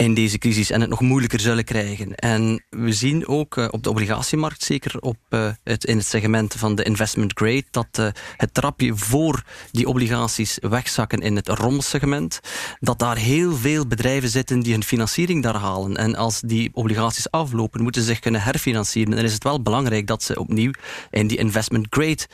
[0.00, 2.14] In deze crisis en het nog moeilijker zullen krijgen.
[2.14, 6.54] En we zien ook uh, op de obligatiemarkt, zeker op, uh, het, in het segment
[6.54, 12.40] van de investment grade, dat uh, het trapje voor die obligaties wegzakken in het rommelsegment,
[12.78, 15.96] dat daar heel veel bedrijven zitten die hun financiering daar halen.
[15.96, 19.10] En als die obligaties aflopen, moeten ze zich kunnen herfinancieren.
[19.10, 20.72] En dan is het wel belangrijk dat ze opnieuw
[21.10, 22.26] in die investment grade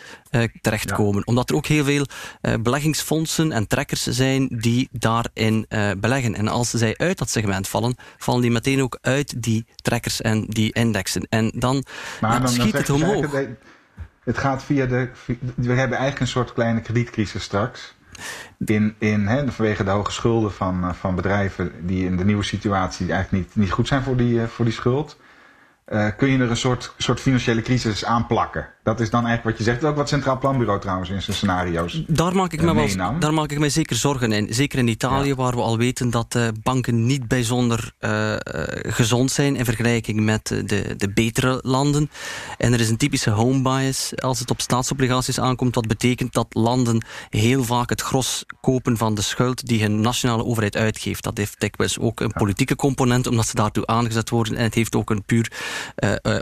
[0.60, 1.16] terechtkomen.
[1.16, 1.22] Ja.
[1.24, 2.06] Omdat er ook heel veel
[2.60, 5.66] beleggingsfondsen en trekkers zijn die daarin
[5.98, 6.34] beleggen.
[6.34, 10.44] En als zij uit dat segment vallen, vallen die meteen ook uit die trekkers en
[10.48, 11.26] die indexen.
[11.28, 11.84] En dan,
[12.20, 13.26] maar dan, schiet het omhoog.
[14.26, 15.08] Het gaat via de.
[15.54, 17.94] We hebben eigenlijk een soort kleine kredietcrisis straks.
[18.64, 22.42] In, in, hè, vanwege de hoge schulden van, eh, van bedrijven die in de nieuwe
[22.42, 25.18] situatie eigenlijk niet, niet goed zijn voor die, eh, voor die schuld.
[25.92, 28.68] Uh, kun je er een soort, soort financiële crisis aan plakken.
[28.82, 29.84] Dat is dan eigenlijk wat je zegt.
[29.84, 33.50] Ook wat Centraal Planbureau trouwens in zijn scenario's Daar maak ik, me, wel, daar maak
[33.50, 34.54] ik me zeker zorgen in.
[34.54, 35.34] Zeker in Italië, ja.
[35.34, 38.34] waar we al weten dat uh, banken niet bijzonder uh,
[38.82, 42.10] gezond zijn in vergelijking met de, de betere landen.
[42.58, 45.74] En er is een typische home bias als het op staatsobligaties aankomt.
[45.74, 50.44] Wat betekent dat landen heel vaak het gros kopen van de schuld die hun nationale
[50.44, 51.22] overheid uitgeeft.
[51.22, 54.56] Dat heeft dikwijls ook een politieke component, omdat ze daartoe aangezet worden.
[54.56, 55.52] En het heeft ook een puur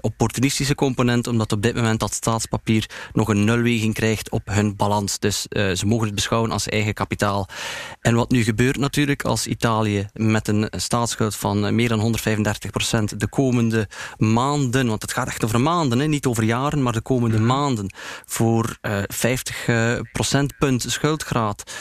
[0.00, 5.18] opportunistische component, omdat op dit moment dat staatspapier nog een nulweging krijgt op hun balans.
[5.18, 7.48] Dus uh, ze mogen het beschouwen als eigen kapitaal.
[8.00, 13.20] En wat nu gebeurt natuurlijk als Italië met een staatsschuld van meer dan 135 procent
[13.20, 17.00] de komende maanden, want het gaat echt over maanden, hè, niet over jaren, maar de
[17.00, 17.56] komende mm -hmm.
[17.56, 17.94] maanden
[18.24, 19.66] voor 50
[20.12, 21.72] procentpunt schuldgraad,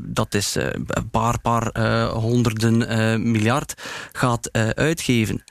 [0.00, 3.74] dat is een paar, paar honderden miljard,
[4.12, 5.42] gaat uitgeven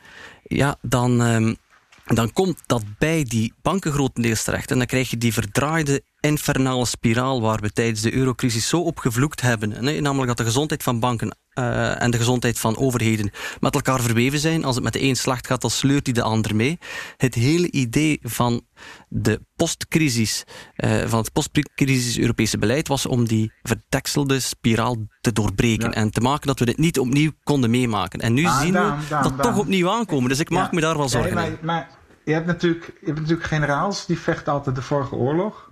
[0.56, 1.58] ja, dan, um,
[2.06, 4.72] dan komt dat bij die banken grotendeels terecht.
[4.72, 9.00] En dan krijg je die verdraaide infernale spiraal waar we tijdens de eurocrisis zo op
[9.00, 9.84] gevloekt hebben.
[9.84, 14.02] Nee, namelijk dat de gezondheid van banken uh, en de gezondheid van overheden met elkaar
[14.02, 14.66] verweven zijn.
[14.66, 16.80] Als het met de een slacht gaat, dan sleurt die de ander mee.
[17.18, 18.62] Het hele idee van
[19.08, 20.44] de postcrisis,
[20.78, 25.96] uh, van het postcrisis Europese beleid was om die verdekselde spiraal te doorbreken ja.
[25.96, 28.20] en te maken dat we dit niet opnieuw konden meemaken.
[28.20, 29.52] En nu ah, zien dan, we dan, dat dan.
[29.52, 30.30] toch opnieuw aankomen.
[30.30, 31.90] Dus ik maak me daar wel zorgen nee, maar, maar,
[32.26, 35.72] je hebt, natuurlijk, je hebt natuurlijk generaals die vechten altijd de vorige oorlog.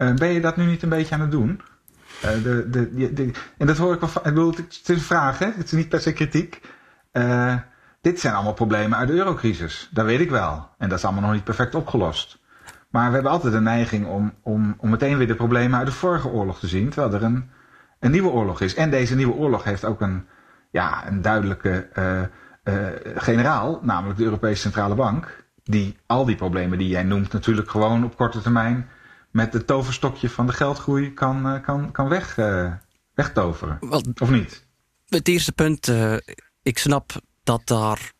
[0.00, 1.60] Uh, ben je dat nu niet een beetje aan het doen?
[2.24, 4.22] Uh, de, de, en dat hoor ik wel van.
[4.24, 5.46] Ik bedoel, het is een vraag, hè?
[5.46, 6.60] Het is niet per se kritiek.
[7.12, 7.54] Uh,
[8.00, 9.88] dit zijn allemaal problemen uit de eurocrisis.
[9.92, 10.68] Dat weet ik wel.
[10.78, 12.38] En dat is allemaal nog niet perfect opgelost.
[12.90, 15.92] Maar we hebben altijd de neiging om, om, om meteen weer de problemen uit de
[15.92, 16.88] vorige oorlog te zien.
[16.88, 17.50] Terwijl er een,
[18.00, 18.74] een nieuwe oorlog is.
[18.74, 20.26] En deze nieuwe oorlog heeft ook een,
[20.70, 21.88] ja, een duidelijke
[23.14, 25.44] generaal, namelijk de Europese Centrale Bank.
[25.64, 28.88] Die al die problemen die jij noemt natuurlijk gewoon op korte termijn
[29.30, 32.72] met het toverstokje van de geldgroei kan, uh, kan, kan weg, uh,
[33.14, 33.76] wegtoveren.
[33.80, 34.66] Wel, of niet?
[35.08, 36.16] Het eerste punt, uh,
[36.62, 37.12] ik snap
[37.42, 38.12] dat daar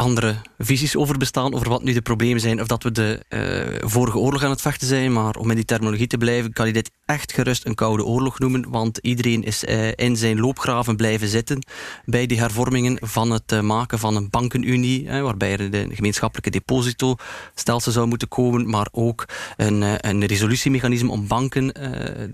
[0.00, 3.88] andere visies over bestaan, over wat nu de problemen zijn, of dat we de uh,
[3.88, 5.12] vorige oorlog aan het vechten zijn.
[5.12, 8.38] Maar om in die terminologie te blijven, kan je dit echt gerust een koude oorlog
[8.38, 11.66] noemen, want iedereen is uh, in zijn loopgraven blijven zitten
[12.04, 17.92] bij die hervormingen van het uh, maken van een bankenunie, waarbij er een gemeenschappelijke depositostelsel
[17.92, 19.24] zou moeten komen, maar ook
[19.56, 21.72] een, een resolutiemechanisme om banken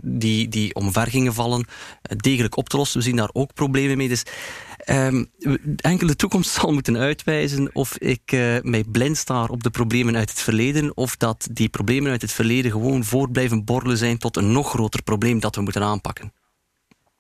[0.03, 1.67] die, die omver gingen vallen
[2.17, 2.99] degelijk op te lossen.
[2.99, 4.09] We zien daar ook problemen mee.
[4.09, 4.25] Dus
[4.91, 5.31] Um,
[5.77, 10.17] enkel de toekomst zal moeten uitwijzen of ik uh, mij blind staar op de problemen
[10.17, 14.19] uit het verleden of dat die problemen uit het verleden gewoon voort blijven borrelen zijn
[14.19, 16.33] tot een nog groter probleem dat we moeten aanpakken.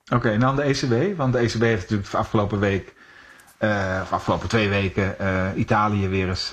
[0.04, 1.16] Oké, okay, en dan de ECB.
[1.16, 2.94] Want de ECB heeft natuurlijk de afgelopen week,
[3.60, 6.52] uh, of afgelopen twee weken, uh, Italië weer eens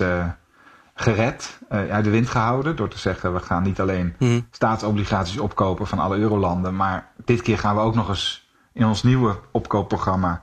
[0.94, 2.76] gered, uit de wind gehouden.
[2.76, 4.46] Door te zeggen, we gaan niet alleen hmm.
[4.50, 9.02] staatsobligaties opkopen van alle eurolanden, maar dit keer gaan we ook nog eens in ons
[9.02, 10.42] nieuwe opkoopprogramma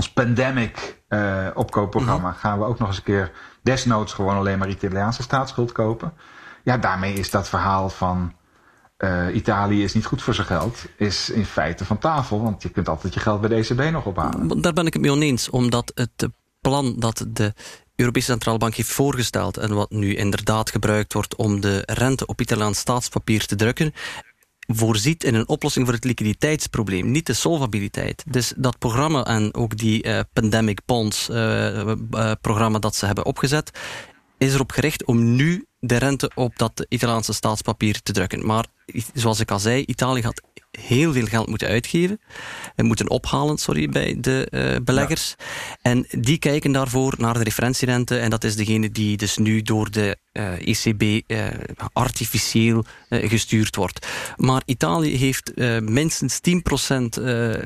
[0.00, 2.40] ons pandemic uh, opkoopprogramma mm -hmm.
[2.40, 3.32] gaan we ook nog eens een keer
[3.62, 6.12] desnoods gewoon alleen maar Italiaanse staatsschuld kopen.
[6.62, 8.32] Ja, daarmee is dat verhaal van
[8.98, 12.42] uh, Italië is niet goed voor zijn geld, is in feite van tafel.
[12.42, 14.60] Want je kunt altijd je geld bij de ECB nog ophalen.
[14.60, 16.28] Daar ben ik het mee oneens, omdat het
[16.60, 17.52] plan dat de
[17.96, 22.40] Europese Centrale Bank heeft voorgesteld en wat nu inderdaad gebruikt wordt om de rente op
[22.40, 23.92] Italiaans staatspapier te drukken,
[24.74, 28.24] voorziet in een oplossing voor het liquiditeitsprobleem, niet de solvabiliteit.
[28.28, 33.24] Dus dat programma en ook die uh, pandemic bonds uh, uh, programma dat ze hebben
[33.24, 33.70] opgezet,
[34.38, 38.46] is erop gericht om nu de rente op dat Italiaanse staatspapier te drukken.
[38.46, 38.66] Maar
[39.14, 42.20] zoals ik al zei, Italië gaat heel veel geld moeten uitgeven.
[42.74, 45.34] En moeten ophalen, sorry, bij de uh, beleggers.
[45.82, 48.18] En die kijken daarvoor naar de referentierente.
[48.18, 51.46] En dat is degene die dus nu door de uh, ECB uh,
[51.92, 54.06] artificieel gestuurd wordt.
[54.36, 56.40] Maar Italië heeft minstens
[57.18, 57.22] 10%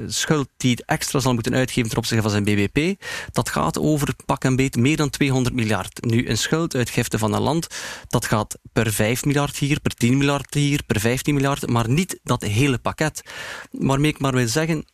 [0.07, 3.03] schuld die het extra zal moeten uitgeven ten opzichte van zijn BBP.
[3.33, 6.05] Dat gaat over pak en beet meer dan 200 miljard.
[6.05, 7.67] Nu, een schulduitgifte van een land,
[8.09, 12.21] dat gaat per 5 miljard hier, per 10 miljard hier, per 15 miljard, maar niet
[12.23, 13.23] dat hele pakket.
[13.71, 14.85] Waarmee ik maar wil zeggen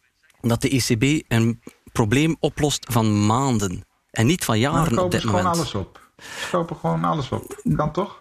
[0.40, 5.42] dat de ECB een probleem oplost van maanden en niet van jaren op dit moment.
[5.46, 6.10] gewoon alles op.
[6.16, 7.60] Ze kopen gewoon alles op.
[7.76, 8.19] Kan toch?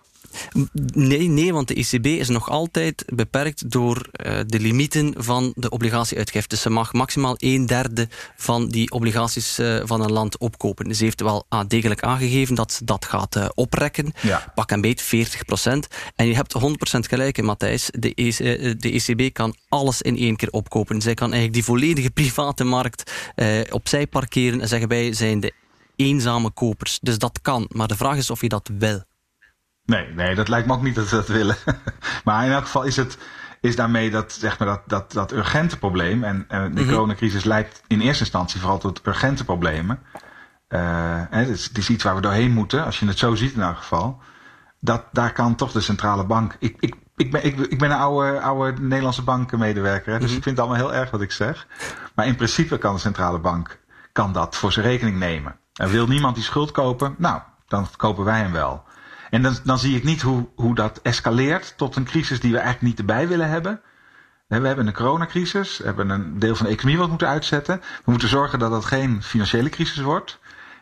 [0.94, 5.70] Nee, nee, want de ECB is nog altijd beperkt door uh, de limieten van de
[5.70, 6.48] obligatieuitgifte.
[6.50, 10.96] Dus ze mag maximaal een derde van die obligaties uh, van een land opkopen.
[10.96, 14.14] Ze heeft wel degelijk aangegeven dat ze dat gaat uh, oprekken.
[14.22, 14.52] Ja.
[14.56, 15.88] Pak een beet 40 procent.
[16.16, 17.90] En je hebt 100 procent gelijk, Matthijs.
[17.92, 18.38] De, EC,
[18.82, 21.02] de, ECB kan alles in één keer opkopen.
[21.02, 23.12] Zij kan eigenlijk die volledige private markt
[23.70, 25.54] opzij parkeren en zeggen wij zijn de
[25.96, 27.00] eenzame kopers.
[27.02, 27.70] Dus dat kan.
[27.72, 29.04] Maar de vraag is of je dat wil.
[29.90, 31.56] Nee, nee, dat lijkt me ook niet dat ze dat willen.
[32.24, 33.18] maar in elk geval is het
[33.62, 36.24] is daarmee dat, zeg maar, dat, dat, dat urgente probleem.
[36.24, 40.00] En, en de mm coronacrisis leidt in eerste instantie vooral tot urgente problemen.
[40.70, 40.80] Uh,
[41.30, 43.54] hè, het, is, het, is, iets waar we doorheen moeten, als je het zo ziet
[43.54, 44.22] in elk geval.
[44.80, 46.56] Dat, daar kan toch de centrale bank.
[46.60, 50.38] Ik, ik, ik, ben, ik, ik ben een oude, oude Nederlandse bankenmedewerker, hè, dus mhm.
[50.38, 51.68] ik vind het allemaal heel erg wat ik zeg.
[52.16, 53.80] Maar in principe kan de centrale bank
[54.12, 55.56] kan dat voor zijn rekening nemen.
[55.74, 57.16] En wil niemand die schuld kopen?
[57.18, 58.84] Nou, dan kopen wij hem wel.
[59.30, 62.58] En dan, dan zie ik niet hoe, hoe dat escaleert tot een crisis die we
[62.58, 63.82] eigenlijk niet erbij willen hebben.
[64.48, 67.82] We hebben een coronacrisis, we hebben een deel van de economie wat moeten uitzetten.
[68.06, 70.40] We moeten zorgen dat dat geen financiële crisis wordt.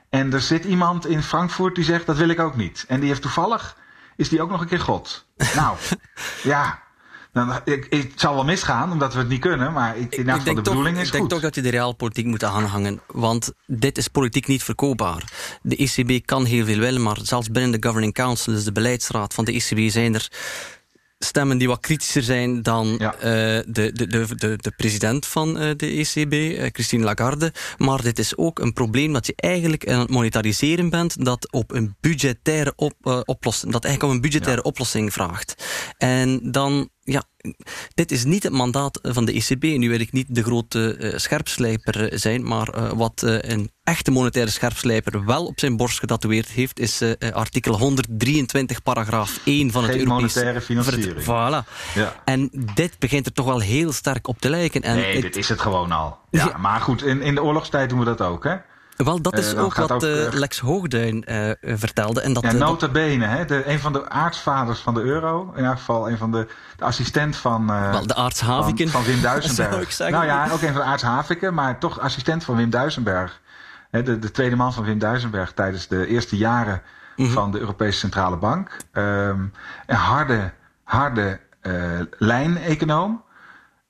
[0.09, 2.85] En er zit iemand in Frankfurt die zegt dat wil ik ook niet.
[2.87, 3.77] En die heeft toevallig,
[4.15, 5.27] is die ook nog een keer God.
[5.55, 5.77] Nou,
[6.43, 6.83] ja,
[7.37, 10.53] dan, ik, het zal wel misgaan, omdat we het niet kunnen, maar ik, in de
[10.53, 14.47] bedoeling is Ik denk toch dat je de realpolitiek moet aanhangen, want dit is politiek
[14.47, 15.23] niet verkoopbaar.
[15.61, 19.33] De ECB kan heel veel willen, maar zelfs binnen de Governing Council, dus de beleidsraad
[19.33, 20.29] van de ECB, zijn er
[21.19, 23.15] stemmen die wat kritischer zijn dan ja.
[23.15, 27.53] uh, de, de, de, de, de president van uh, de ECB, uh, eh, Christine Lagarde.
[27.77, 31.71] Maar dit is ook een probleem dat je eigenlijk aan het monetariseren bent, dat op
[31.71, 34.69] een budgettaire op, oplossing, dat eigenlijk om een budgettaire ja.
[34.69, 35.63] oplossing vraagt.
[35.97, 37.23] En dan ja,
[37.93, 39.63] dit is niet het mandaat van de ECB.
[39.63, 44.11] Nu wil ik niet de grote uh, scherpslijper zijn, maar uh, wat uh, een echte
[44.11, 49.91] monetaire scherpslijper wel op zijn borst getatoeëerd heeft, is artikel 123, paragraaf 1 van Geen
[49.91, 50.39] het Europese...
[50.39, 51.23] monetaire financiering.
[51.23, 51.69] Voilà.
[51.93, 52.21] Ja.
[52.25, 54.81] En dit begint er toch wel heel sterk op te lijken.
[54.81, 56.17] En nee, dit is het gewoon al.
[56.29, 56.57] Ja, ja.
[56.57, 58.55] Maar goed, in, in de oorlogstijd doen we dat ook, hè?
[58.97, 62.21] Wel, dat is uh, ook wat ook, uh, Lex Hoogduin uh, vertelde.
[62.21, 65.53] En dat, ja, nota bene, hè, de, een van de aartsvaders van de euro.
[65.55, 67.67] In elk geval een van de, de assistent van...
[67.67, 68.89] Wel, de aartshaviken.
[68.89, 69.99] Van, van Wim Duisenberg.
[69.99, 73.41] nou ja, ook een van de aartshaviken, maar toch assistent van Wim Duisenberg.
[73.89, 76.81] De, de tweede man van Wim Duisenberg tijdens de eerste jaren
[77.15, 77.33] mm -hmm.
[77.33, 78.77] van de Europese Centrale Bank.
[78.93, 79.53] Um,
[79.85, 80.51] een harde,
[80.83, 81.39] harde
[82.17, 83.25] lijn-econoom.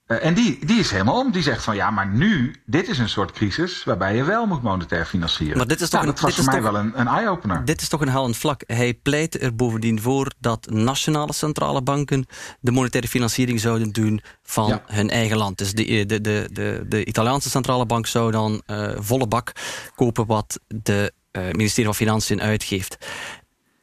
[0.07, 1.31] Uh, en die, die is helemaal om.
[1.31, 4.61] Die zegt van ja, maar nu, dit is een soort crisis waarbij je wel moet
[4.61, 5.57] monetair financieren.
[5.57, 6.99] Maar dit is toch nou, een, dat was dit voor is mij toch, wel een,
[6.99, 7.65] een eye-opener.
[7.65, 8.63] Dit is toch een hellend vlak.
[8.67, 12.25] Hij pleit er bovendien voor dat nationale centrale banken
[12.59, 14.81] de monetaire financiering zouden doen van Ja.
[14.85, 15.57] hun eigen land.
[15.57, 19.51] Dus de, de, de, de, de Italiaanse centrale bank zou dan uh, volle bak
[19.95, 22.97] kopen wat de uh, ministerie van Financiën uitgeeft.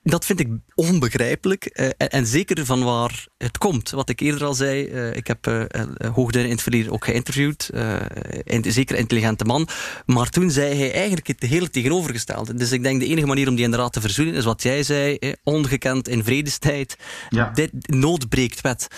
[0.06, 1.70] Dat vind ik onbegrijpelijk.
[1.72, 3.90] Uh, en, en, zeker van waar het komt.
[3.90, 5.64] Wat ik eerder al zei, uh, ik heb uh,
[6.14, 7.70] Hoogduin in het verleden ook geïnterviewd.
[8.44, 9.68] een zeker intelligente man.
[10.06, 12.54] Maar toen zei hij eigenlijk het hele tegenovergestelde.
[12.54, 15.16] Dus ik denk de enige manier om die inderdaad te verzoenen is wat jij zei.
[15.16, 16.96] Eh, ongekend in vredestijd.
[17.28, 17.50] Ja.
[17.50, 18.88] Dit nood breekt wet.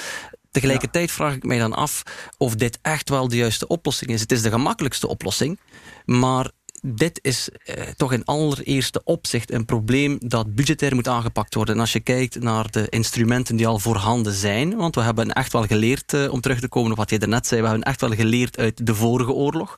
[0.51, 2.03] Tegelijkertijd vraag ik mij dan af
[2.39, 4.21] of dit echt wel de juiste oplossing is.
[4.21, 5.59] Het is de gemakkelijkste oplossing.
[6.05, 6.51] Maar
[6.83, 11.75] dit is eh, toch in allereerste opzicht een probleem dat budgetair moet aangepakt worden.
[11.75, 15.53] En als je kijkt naar de instrumenten die al voorhanden zijn, want we hebben echt
[15.53, 18.01] wel geleerd, eh, om terug te komen op wat je daarnet zei, we hebben echt
[18.01, 19.77] wel geleerd uit de vorige oorlog.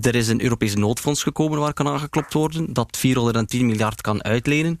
[0.00, 4.80] Er is een Europese noodfonds gekomen waar kan aangeklopt worden, dat 410 miljard kan uitlenen.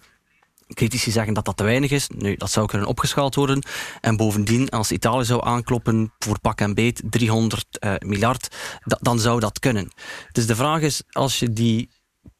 [0.68, 2.08] Critici zeggen dat dat te weinig is.
[2.08, 3.62] Nu, dat zou kunnen opgeschaald worden.
[4.00, 9.18] En bovendien, als Italië zou aankloppen voor pak en beet 300 uh, miljard, da dan
[9.18, 9.92] zou dat kunnen.
[10.32, 11.90] Dus de vraag is, als je die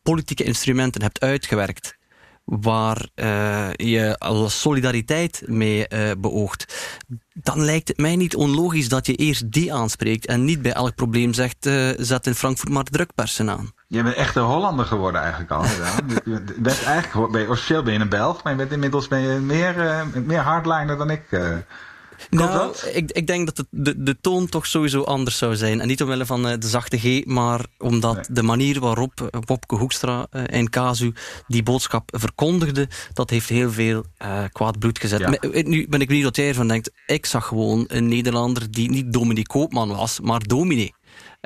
[0.03, 1.97] politieke instrumenten hebt uitgewerkt,
[2.45, 6.75] waar uh, je solidariteit mee uh, beoogt,
[7.33, 10.95] dan lijkt het mij niet onlogisch dat je eerst die aanspreekt en niet bij elk
[10.95, 13.73] probleem zegt, zet in Frankfurt maar drukpersen aan.
[13.87, 15.65] Je bent echt een Hollander geworden eigenlijk al.
[16.59, 19.39] bent eigenlijk, ben je, officieel ben je een Belg, maar je bent inmiddels ben je
[19.39, 21.23] meer, uh, meer hardliner dan ik.
[21.31, 21.57] Uh.
[22.31, 25.81] Nou, ik, ik, denk dat het, de, de toon toch sowieso anders zou zijn.
[25.81, 28.25] En niet omwille van uh, de zachte G, maar omdat nee.
[28.29, 31.15] de manier waarop Wopke Hoekstra in Casu
[31.47, 34.05] die boodschap verkondigde, dat heeft heel veel
[34.53, 35.21] kwaad bloed gezet.
[35.21, 35.63] Ja.
[35.63, 36.91] Nu ben ik benieuwd wat jij ervan denkt.
[37.07, 40.95] Ik zag gewoon een Nederlander die niet Dominique Koopman was, maar dominee.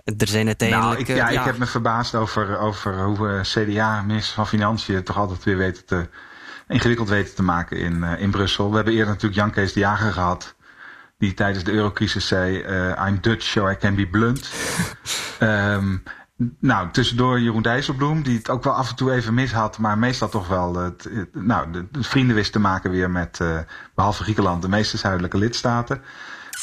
[0.04, 0.88] Er zijn uiteindelijk...
[0.88, 5.02] Nou, ik, ja, ja, ik heb me verbaasd over, over hoe CDA, minister van Financiën,
[5.02, 6.08] toch altijd weer weten te
[6.68, 8.68] ingewikkeld weten te maken in, uh, in Brussel.
[8.68, 10.54] We hebben eerder natuurlijk Jan Kees de Jager gehad.
[11.18, 14.50] Die tijdens de eurocrisis zei, uh, I'm Dutch so I can be blunt.
[15.40, 16.02] um,
[16.60, 19.98] nou, tussendoor Jeroen Dijsselbloem, die het ook wel af en toe even mis had, maar
[19.98, 23.58] meestal toch wel het, het, nou, de, de, vrienden wist te maken weer met, uh,
[23.94, 26.02] behalve Griekenland, de meeste zuidelijke lidstaten.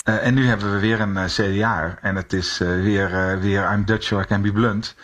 [0.04, 3.86] Uh, en nu hebben we weer een uh, CDA en het is weer, weer I'm
[3.86, 4.96] Dutch so I can be blunt.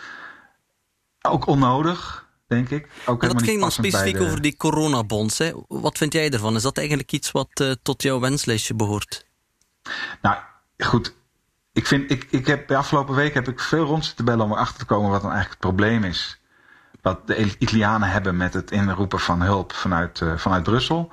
[1.22, 2.88] Ook onnodig denk ik.
[3.06, 4.24] Ook maar dat ging dan specifiek de...
[4.24, 5.38] over die coronabonds.
[5.38, 5.52] Hè.
[5.68, 6.56] Wat vind jij ervan?
[6.56, 9.26] Is dat eigenlijk iets wat tot jouw wenslijstje behoort?
[10.22, 10.36] Nou,
[10.78, 11.14] goed.
[11.72, 14.52] Ik, vind, ik, ik heb, de afgelopen week heb ik veel rond zitten bellen om
[14.52, 16.40] erachter te komen wat dan eigenlijk het probleem is.
[17.02, 21.12] Wat de Italianen hebben met het inroepen van hulp vanuit, uh, vanuit Brussel.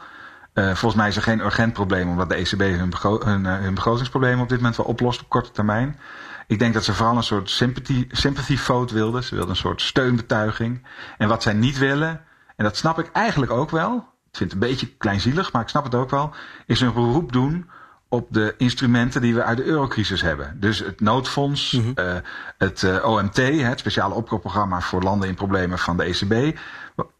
[0.53, 3.73] Uh, volgens mij is er geen urgent probleem, omdat de ECB hun, begro hun, hun
[3.73, 5.99] begrotingsproblemen op dit moment wel oplost op korte termijn.
[6.47, 9.23] Ik denk dat ze vooral een soort sympathy, sympathy vote wilden.
[9.23, 10.85] Ze wilden een soort steunbetuiging.
[11.17, 12.21] En wat zij niet willen,
[12.55, 13.95] en dat snap ik eigenlijk ook wel.
[14.31, 16.33] Ik vind het een beetje kleinzielig, maar ik snap het ook wel.
[16.65, 17.69] Is een beroep doen
[18.07, 20.59] op de instrumenten die we uit de eurocrisis hebben.
[20.59, 21.93] Dus het noodfonds, mm -hmm.
[21.95, 22.15] uh,
[22.57, 26.57] het OMT, het speciale opkoopprogramma voor landen in problemen van de ECB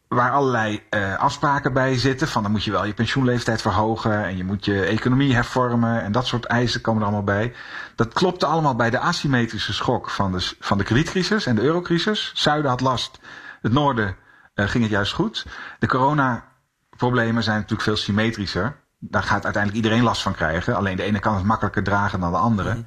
[0.10, 2.28] waar allerlei uh, afspraken bij zitten.
[2.28, 6.12] Van dan moet je wel je pensioenleeftijd verhogen en je moet je economie hervormen en
[6.12, 7.53] dat soort eisen komen er allemaal bij.
[7.95, 12.32] Dat klopte allemaal bij de asymmetrische schok van de, van de kredietcrisis en de eurocrisis.
[12.36, 13.20] Zuiden had last,
[13.62, 14.16] het noorden
[14.55, 15.45] uh, ging het juist goed.
[15.80, 18.76] De coronaproblemen zijn natuurlijk veel symmetrischer.
[18.99, 20.76] Daar gaat uiteindelijk iedereen last van krijgen.
[20.76, 22.74] Alleen de ene kan het makkelijker dragen dan de andere.
[22.74, 22.86] Mm.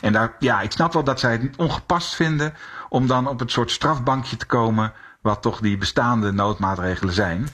[0.00, 2.54] En daar, ja, ik snap wel dat zij het ongepast vinden
[2.88, 4.92] om dan op het soort strafbankje te komen
[5.24, 7.48] wat toch die bestaande noodmaatregelen zijn.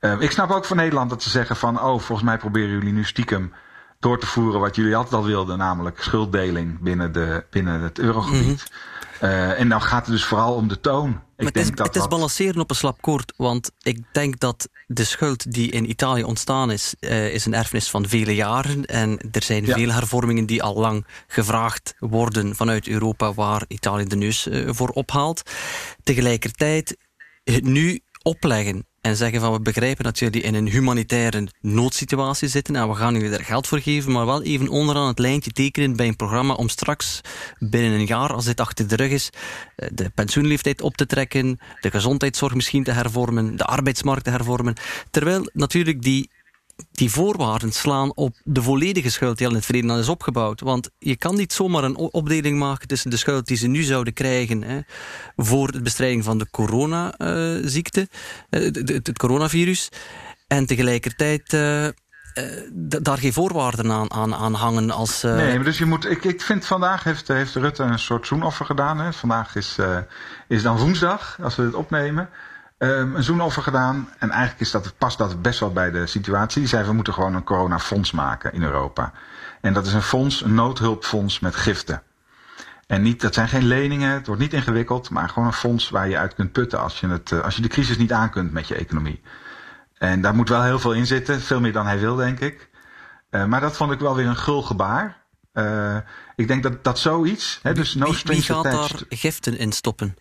[0.00, 2.92] Uh, ik snap ook van Nederland dat ze zeggen van, oh, volgens mij proberen jullie
[2.92, 3.52] nu stiekem
[3.98, 8.42] door te voeren wat jullie altijd al wilden, namelijk schulddeling binnen, de, binnen het eurogebied.
[8.42, 8.98] Mm -hmm.
[9.22, 11.20] Uh, en dan gaat het dus vooral om de toon.
[11.36, 13.32] Ik het denk is, dat het is balanceren op een slap koord.
[13.36, 17.90] Want ik denk dat de schuld die in Italië ontstaan is, uh, is een erfenis
[17.90, 18.84] van vele jaren.
[18.84, 19.74] En er zijn ja.
[19.74, 24.88] veel hervormingen die al lang gevraagd worden vanuit Europa, waar Italië de neus uh, voor
[24.88, 25.42] ophaalt.
[26.02, 26.96] Tegelijkertijd
[27.44, 32.76] het nu opleggen en zeggen van we begrijpen dat jullie in een humanitaire noodsituatie zitten
[32.76, 35.96] en we gaan jullie daar geld voor geven, maar wel even onderaan het lijntje tekenen
[35.96, 37.20] bij een programma om straks
[37.58, 39.30] binnen een jaar, als dit achter de rug is,
[39.76, 44.74] de pensioenleeftijd op te trekken, de gezondheidszorg misschien te hervormen, de arbeidsmarkt te hervormen.
[45.10, 46.30] Terwijl natuurlijk die
[46.92, 50.60] die voorwaarden slaan op de volledige schuld die al in het verleden is opgebouwd.
[50.60, 54.12] Want je kan niet zomaar een opdeling maken tussen de schuld die ze nu zouden
[54.12, 54.80] krijgen hè,
[55.36, 58.08] voor de bestrijding van de coronaziekte,
[58.50, 59.88] uh, het, het, coronavirus,
[60.46, 61.86] en tegelijkertijd uh,
[63.02, 65.22] daar geen voorwaarden aan, aan, hangen als...
[65.22, 66.10] Nee, maar dus je moet...
[66.10, 68.98] Ik, ik vind vandaag heeft, heeft Rutte een soort zoenoffer gedaan.
[68.98, 69.12] Hè.
[69.12, 69.98] Vandaag is, uh,
[70.48, 72.28] is dan woensdag, als we het opnemen.
[72.82, 74.08] Um, een zoenoffer gedaan.
[74.18, 76.60] En eigenlijk is dat, past dat best wel bij de situatie.
[76.60, 79.12] Die zei, we moeten gewoon een coronafonds maken in Europa.
[79.60, 82.02] En dat is een fonds, een noodhulpfonds met giften.
[82.86, 86.08] En niet, dat zijn geen leningen, het wordt niet ingewikkeld, maar gewoon een fonds waar
[86.08, 88.68] je uit kunt putten als je, het, als je de crisis niet aan kunt met
[88.68, 89.20] je economie.
[89.94, 92.70] En daar moet wel heel veel in zitten, veel meer dan hij wil, denk ik.
[93.30, 95.16] Uh, maar dat vond ik wel weer een gul gebaar.
[95.54, 95.96] Uh,
[96.36, 100.16] ik denk dat, dat zoiets, hè, dus no wie, wie gaat daar giften in stoppen?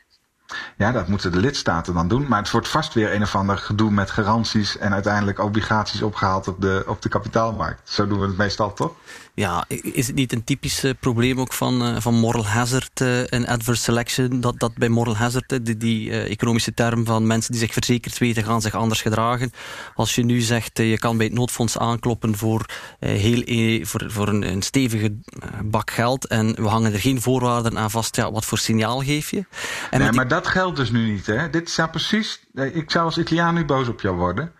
[0.77, 2.27] Ja, dat moeten de lidstaten dan doen.
[2.27, 6.47] Maar het wordt vast weer een of ander gedoe met garanties en uiteindelijk obligaties opgehaald
[6.47, 7.89] op de, op de kapitaalmarkt.
[7.89, 8.91] Zo doen we het meestal toch?
[9.39, 13.33] Ja, is het niet een typisch uh, probleem ook van, uh, van moral hazard uh,
[13.33, 14.39] en adverse selection?
[14.41, 18.43] Dat, dat bij moral hazard, die, die economische term van mensen die zich verzekerd weten,
[18.43, 19.51] gaan zich anders gedragen.
[19.95, 22.65] Als je nu zegt, je kan bij het noodfonds aankloppen voor,
[22.99, 25.15] heel, e, voor, voor een, een stevige
[25.63, 29.31] bak geld en we hangen er geen voorwaarden aan vast, ja, wat voor signaal geef
[29.31, 29.45] je?
[29.89, 31.25] En nee, maar dat geldt dus nu niet.
[31.25, 31.49] Hè?
[31.49, 34.51] Dit zou precies, ik zou als Italiaan nu boos op jou worden.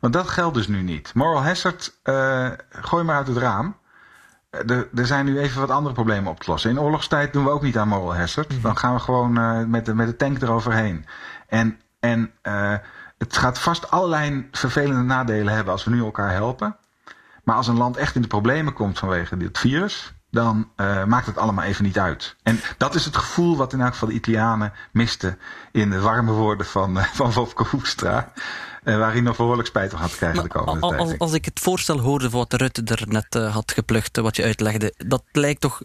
[0.00, 1.14] Want dat geldt dus nu niet.
[1.14, 1.98] Moral hazard,
[2.70, 3.82] gooi maar uit het raam.
[4.66, 6.70] Er, er, zijn nu even wat andere problemen op te lossen.
[6.70, 8.48] In oorlogstijd doen we ook niet aan moral hazard.
[8.48, 8.62] Mm -hmm.
[8.62, 11.06] Dan gaan we gewoon uh, met, de, met de tank eroverheen.
[11.48, 12.74] En, en uh,
[13.18, 16.76] het gaat vast allerlei vervelende nadelen hebben als we nu elkaar helpen.
[17.44, 21.26] Maar als een land echt in de problemen komt vanwege dit virus, dan uh, maakt
[21.26, 22.36] het allemaal even niet uit.
[22.42, 25.38] En dat is het gevoel wat in elk geval de Italianen misten
[25.72, 28.32] in de warme woorden van, uh, van Wopke Hoekstra.
[28.84, 31.18] Uh, waar hij nog behoorlijk spijt van had krijgen de komende als, tijd.
[31.18, 35.22] Als ik het voorstel hoorde wat Rutte er net had geplukt, wat je uitlegde, dat
[35.32, 35.82] lijkt toch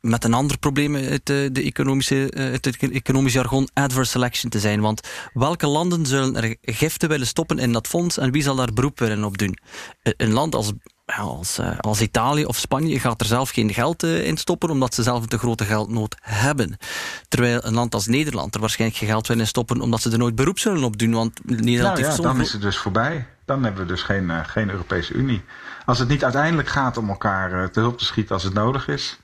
[0.00, 4.60] met een ander probleem uit de, de economische, uit het economisch jargon adverse selection te
[4.60, 4.80] zijn.
[4.80, 8.72] Want welke landen zullen er giften willen stoppen in dat fonds en wie zal daar
[8.74, 9.58] beroep willen op doen?
[10.02, 10.72] Een land als
[11.04, 14.94] als, uh, als Italië of Spanje gaat er zelf geen geld uh, in stoppen, omdat
[14.94, 16.76] ze zelf een te grote geldnood hebben.
[17.28, 20.18] Terwijl een land als Nederland er waarschijnlijk geen geld wil in stoppen, omdat ze er
[20.18, 21.12] nooit beroep zullen op doen.
[21.12, 23.26] Want Nederland nou, heeft ja, dan is het dus voorbij.
[23.44, 25.44] Dan hebben we dus geen, uh, geen Europese Unie.
[25.84, 29.20] Als het niet uiteindelijk gaat om elkaar te hulp te schieten als het nodig is.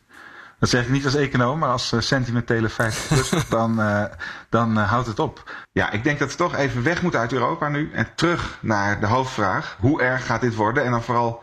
[0.58, 3.80] Dat zeg ik niet als econoom, maar als sentimentele 50 dan,
[4.48, 5.50] dan houdt het op.
[5.72, 9.00] Ja, ik denk dat we toch even weg moeten uit Europa nu en terug naar
[9.00, 9.76] de hoofdvraag.
[9.80, 10.84] Hoe erg gaat dit worden?
[10.84, 11.42] En dan vooral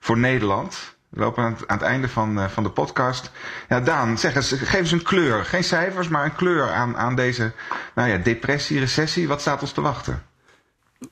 [0.00, 0.96] voor Nederland.
[1.08, 3.30] We lopen aan het, einde van, uh, van de podcast.
[3.68, 5.44] Ja, Daan, zeg eens, geef eens een kleur.
[5.44, 7.52] Geen cijfers, maar een kleur aan, aan deze
[7.94, 9.28] nou ja, depressie, recessie.
[9.28, 10.22] Wat staat ons te wachten?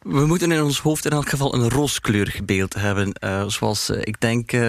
[0.02, 3.12] We moeten in ons hoofd in elk geval een rooskleurig beeld hebben.
[3.24, 4.68] Uh, zoals uh, ik denk uh,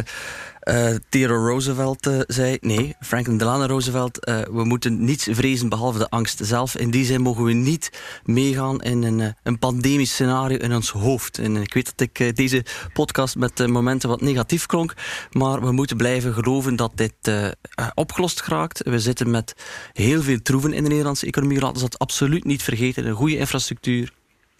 [1.09, 2.57] Theodore Roosevelt zei.
[2.61, 4.25] Nee, Franklin Delano Roosevelt.
[4.51, 6.77] we moeten niets vrezen behalve de angst zelf.
[6.77, 7.91] In die zin mogen we niet
[8.23, 11.37] meegaan in een, een pandemisch scenario in ons hoofd.
[11.37, 14.93] En ik weet dat ik deze podcast met momenten wat negatief klonk.
[15.31, 17.51] Maar we moeten blijven geloven dat dit
[17.93, 18.83] opgelost geraakt.
[18.83, 19.55] We zitten met
[19.93, 21.59] heel veel troeven in de Nederlandse economie.
[21.59, 23.05] Laten we dat absoluut niet vergeten.
[23.05, 24.17] Een goede infrastructuur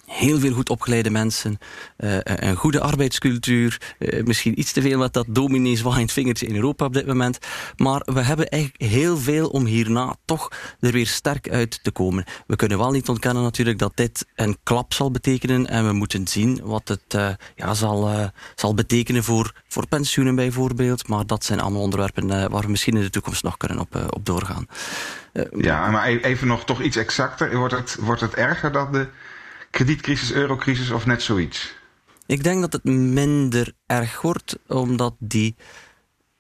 [0.10, 1.58] heel veel goed opgeleide mensen,
[1.98, 6.56] uh, een goede arbeidscultuur, uh, misschien iets te veel met dat dominee zwaaiend vingertje in
[6.56, 7.38] Europa op dit moment.
[7.78, 12.26] Maar we hebben eigenlijk heel veel om hierna toch er weer sterk uit te komen.
[12.48, 16.28] We kunnen wel niet ontkennen natuurlijk dat dit een klap zal betekenen en we moeten
[16.28, 21.08] zien wat het uh, ja, zal, zal betekenen voor, voor pensioenen bijvoorbeeld.
[21.08, 24.26] Maar dat zijn allemaal onderwerpen waar we misschien in de toekomst nog kunnen op, op
[24.26, 24.68] doorgaan.
[25.58, 27.58] ja, maar even nog toch iets exacter.
[27.58, 29.08] Wordt het, wordt het erger dat de
[29.70, 31.78] kredietcrisis, eurocrisis of net zoiets?
[32.26, 35.56] Ik denk dat het minder erg wordt, omdat die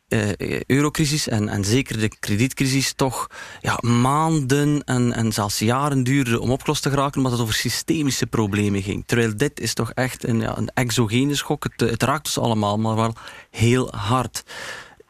[0.10, 3.28] uh, eurocrisis en, en zeker de kredietcrisis toch
[3.62, 8.28] ja, maanden en, en zelfs jaren duurde om opgelost te geraken, omdat het over systemische
[8.28, 9.04] problemen ging.
[9.06, 11.64] Terwijl dit is toch echt een, ja, een exogene schok.
[11.64, 13.16] Het, het raakt ons allemaal, maar wel
[13.52, 14.44] heel hard.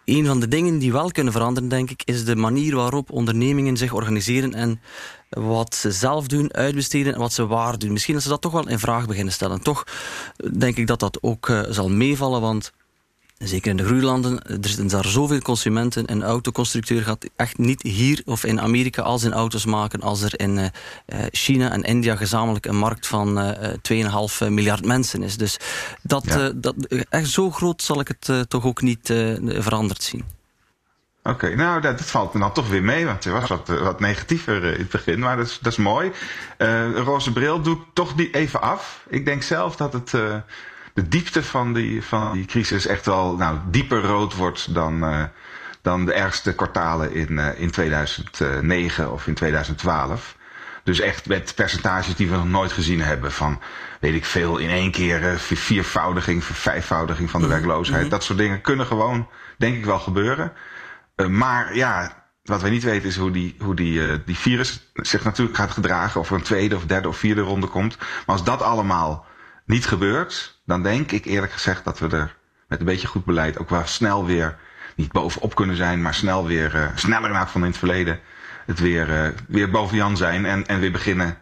[0.05, 3.77] Een van de dingen die wel kunnen veranderen, denk ik, is de manier waarop ondernemingen
[3.77, 4.81] zich organiseren en
[5.29, 7.91] wat ze zelf doen, uitbesteden en wat ze waar doen.
[7.91, 9.61] Misschien dat ze dat toch wel in vraag beginnen stellen.
[9.61, 9.83] Toch
[10.53, 12.71] denk ik dat dat ook uh, zal meevallen, want
[13.37, 16.11] zeker in de groeilanden, er zitten daar zoveel consumenten.
[16.11, 20.39] Een autoconstructeur gaat echt niet hier of in Amerika al zijn auto's maken als er
[20.39, 20.69] in uh,
[21.31, 24.07] China en India gezamenlijk een markt van uh,
[24.41, 25.37] 2,5 miljard mensen is.
[25.37, 25.57] Dus
[26.01, 26.51] dat, ja.
[26.55, 26.75] dat,
[27.09, 29.13] echt zo groot zal ik het toch ook niet
[29.45, 30.38] veranderd zien.
[31.29, 33.67] Oké, okay, nou dat, dat, valt me dan toch weer mee, want het was wat,
[33.67, 36.11] wat negatiever in het begin, maar dat is, dat is mooi.
[36.57, 39.05] Uh, roze bril doe ik toch die even af.
[39.07, 40.35] Ik denk zelf dat het, uh,
[40.93, 45.23] de diepte van die, van die crisis echt wel nou, dieper rood wordt dan, uh,
[45.81, 50.35] dan de ergste kwartalen in, in 2009 of in 2012.
[50.83, 53.31] Dus echt met percentages die we nog nooit gezien hebben.
[53.31, 53.59] Van,
[53.99, 57.97] weet ik veel, in één keer viervoudiging, vijfvoudiging van de werkloosheid.
[57.97, 58.09] Mm -hmm.
[58.09, 59.27] Dat soort dingen kunnen gewoon,
[59.57, 60.53] denk ik wel, gebeuren.
[61.19, 64.91] Uh, maar ja, wat wij niet weten is hoe die, hoe die, uh, die virus
[64.93, 66.19] zich natuurlijk gaat gedragen.
[66.21, 67.97] Of er een tweede of derde of vierde ronde komt.
[67.97, 69.25] Maar als dat allemaal
[69.65, 72.35] niet gebeurt, dan denk ik eerlijk gezegd dat we er
[72.67, 74.57] met een beetje goed beleid ook wel snel weer,
[74.95, 78.19] niet bovenop kunnen zijn, maar snel weer, uh, sneller naar van in het verleden,
[78.65, 81.37] het weer, weer boven Jan zijn en, en weer beginnen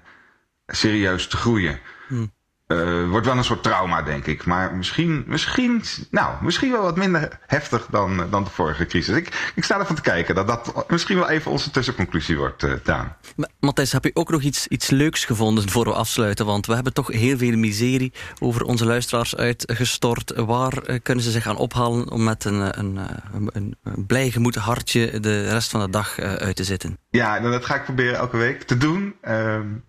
[0.68, 1.80] serieus te groeien.
[2.08, 2.32] Hmm.
[2.68, 4.46] Uh, wordt wel een soort trauma, denk ik.
[4.46, 9.16] Maar misschien, misschien, nou, misschien wel wat minder heftig dan, dan de vorige crisis.
[9.16, 12.74] Ik, ik sta ervan te kijken dat dat misschien wel even onze tussenconclusie wordt, uh,
[12.84, 13.16] Daan.
[13.60, 16.46] Matthijs, heb je ook nog iets, iets leuks gevonden voor we afsluiten?
[16.46, 20.34] Want we hebben toch heel veel miserie over onze luisteraars uitgestort.
[20.36, 23.00] Waar uh, kunnen ze zich gaan ophalen om met een, een,
[23.34, 26.98] een, een, blij gemoed hartje de rest van de dag uit te zitten?
[27.10, 29.16] Ja, dat ga ik proberen elke week te doen.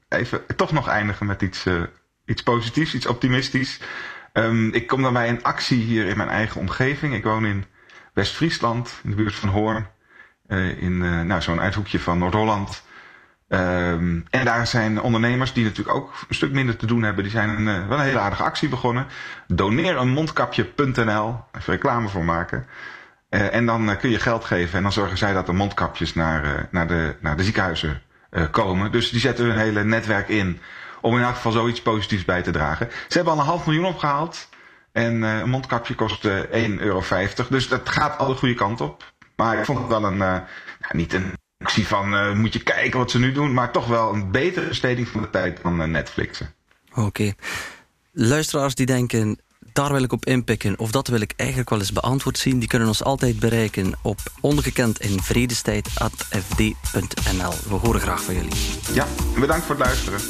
[0.08, 1.64] even toch nog eindigen met iets
[2.28, 3.80] iets positiefs, iets optimistisch.
[4.32, 7.14] Um, ik kom dan bij een actie hier in mijn eigen omgeving.
[7.14, 7.64] Ik woon in
[8.12, 9.86] West-Friesland, in de buurt van Hoorn.
[10.48, 12.82] Uh, in uh, nou, zo'n uithoekje van Noord-Holland.
[13.48, 17.22] Um, en daar zijn ondernemers die natuurlijk ook een stuk minder te doen hebben.
[17.22, 19.06] Die zijn een, uh, wel een hele aardige actie begonnen.
[19.46, 21.44] Doneereenmondkapje.nl.
[21.52, 22.66] Even reclame voor maken.
[23.28, 24.76] en dan kun je geld geven.
[24.76, 28.02] En dan zorgen zij dat de mondkapjes naar, naar, de, naar de ziekenhuizen
[28.50, 28.92] komen.
[28.92, 30.60] Dus die zetten hun hele netwerk in
[31.01, 32.88] om in elk geval zoiets positiefs bij te dragen.
[33.09, 34.49] Ze hebben al een half miljoen opgehaald.
[34.92, 37.03] En uh, een mondkapje kost uh, 1,50 euro.
[37.49, 39.12] Dus dat gaat alle goede kant op.
[39.36, 40.36] Maar ik vond het wel een, uh,
[40.92, 44.30] niet een actie van moet je kijken wat ze nu doen, maar toch wel een
[44.30, 46.55] betere besteding van de tijd dan Netflixen.
[46.94, 47.32] Oké.
[48.12, 49.38] Luisteraars die denken,
[49.72, 52.68] daar wil ik op inpikken, of dat wil ik eigenlijk wel eens beantwoord zien, die
[52.68, 57.53] kunnen ons altijd bereiken op ongekend in vredestijd.fd.nl.
[57.68, 58.55] We horen graag van jullie.
[58.92, 59.07] Ja,
[59.40, 60.20] bedankt voor het luisteren.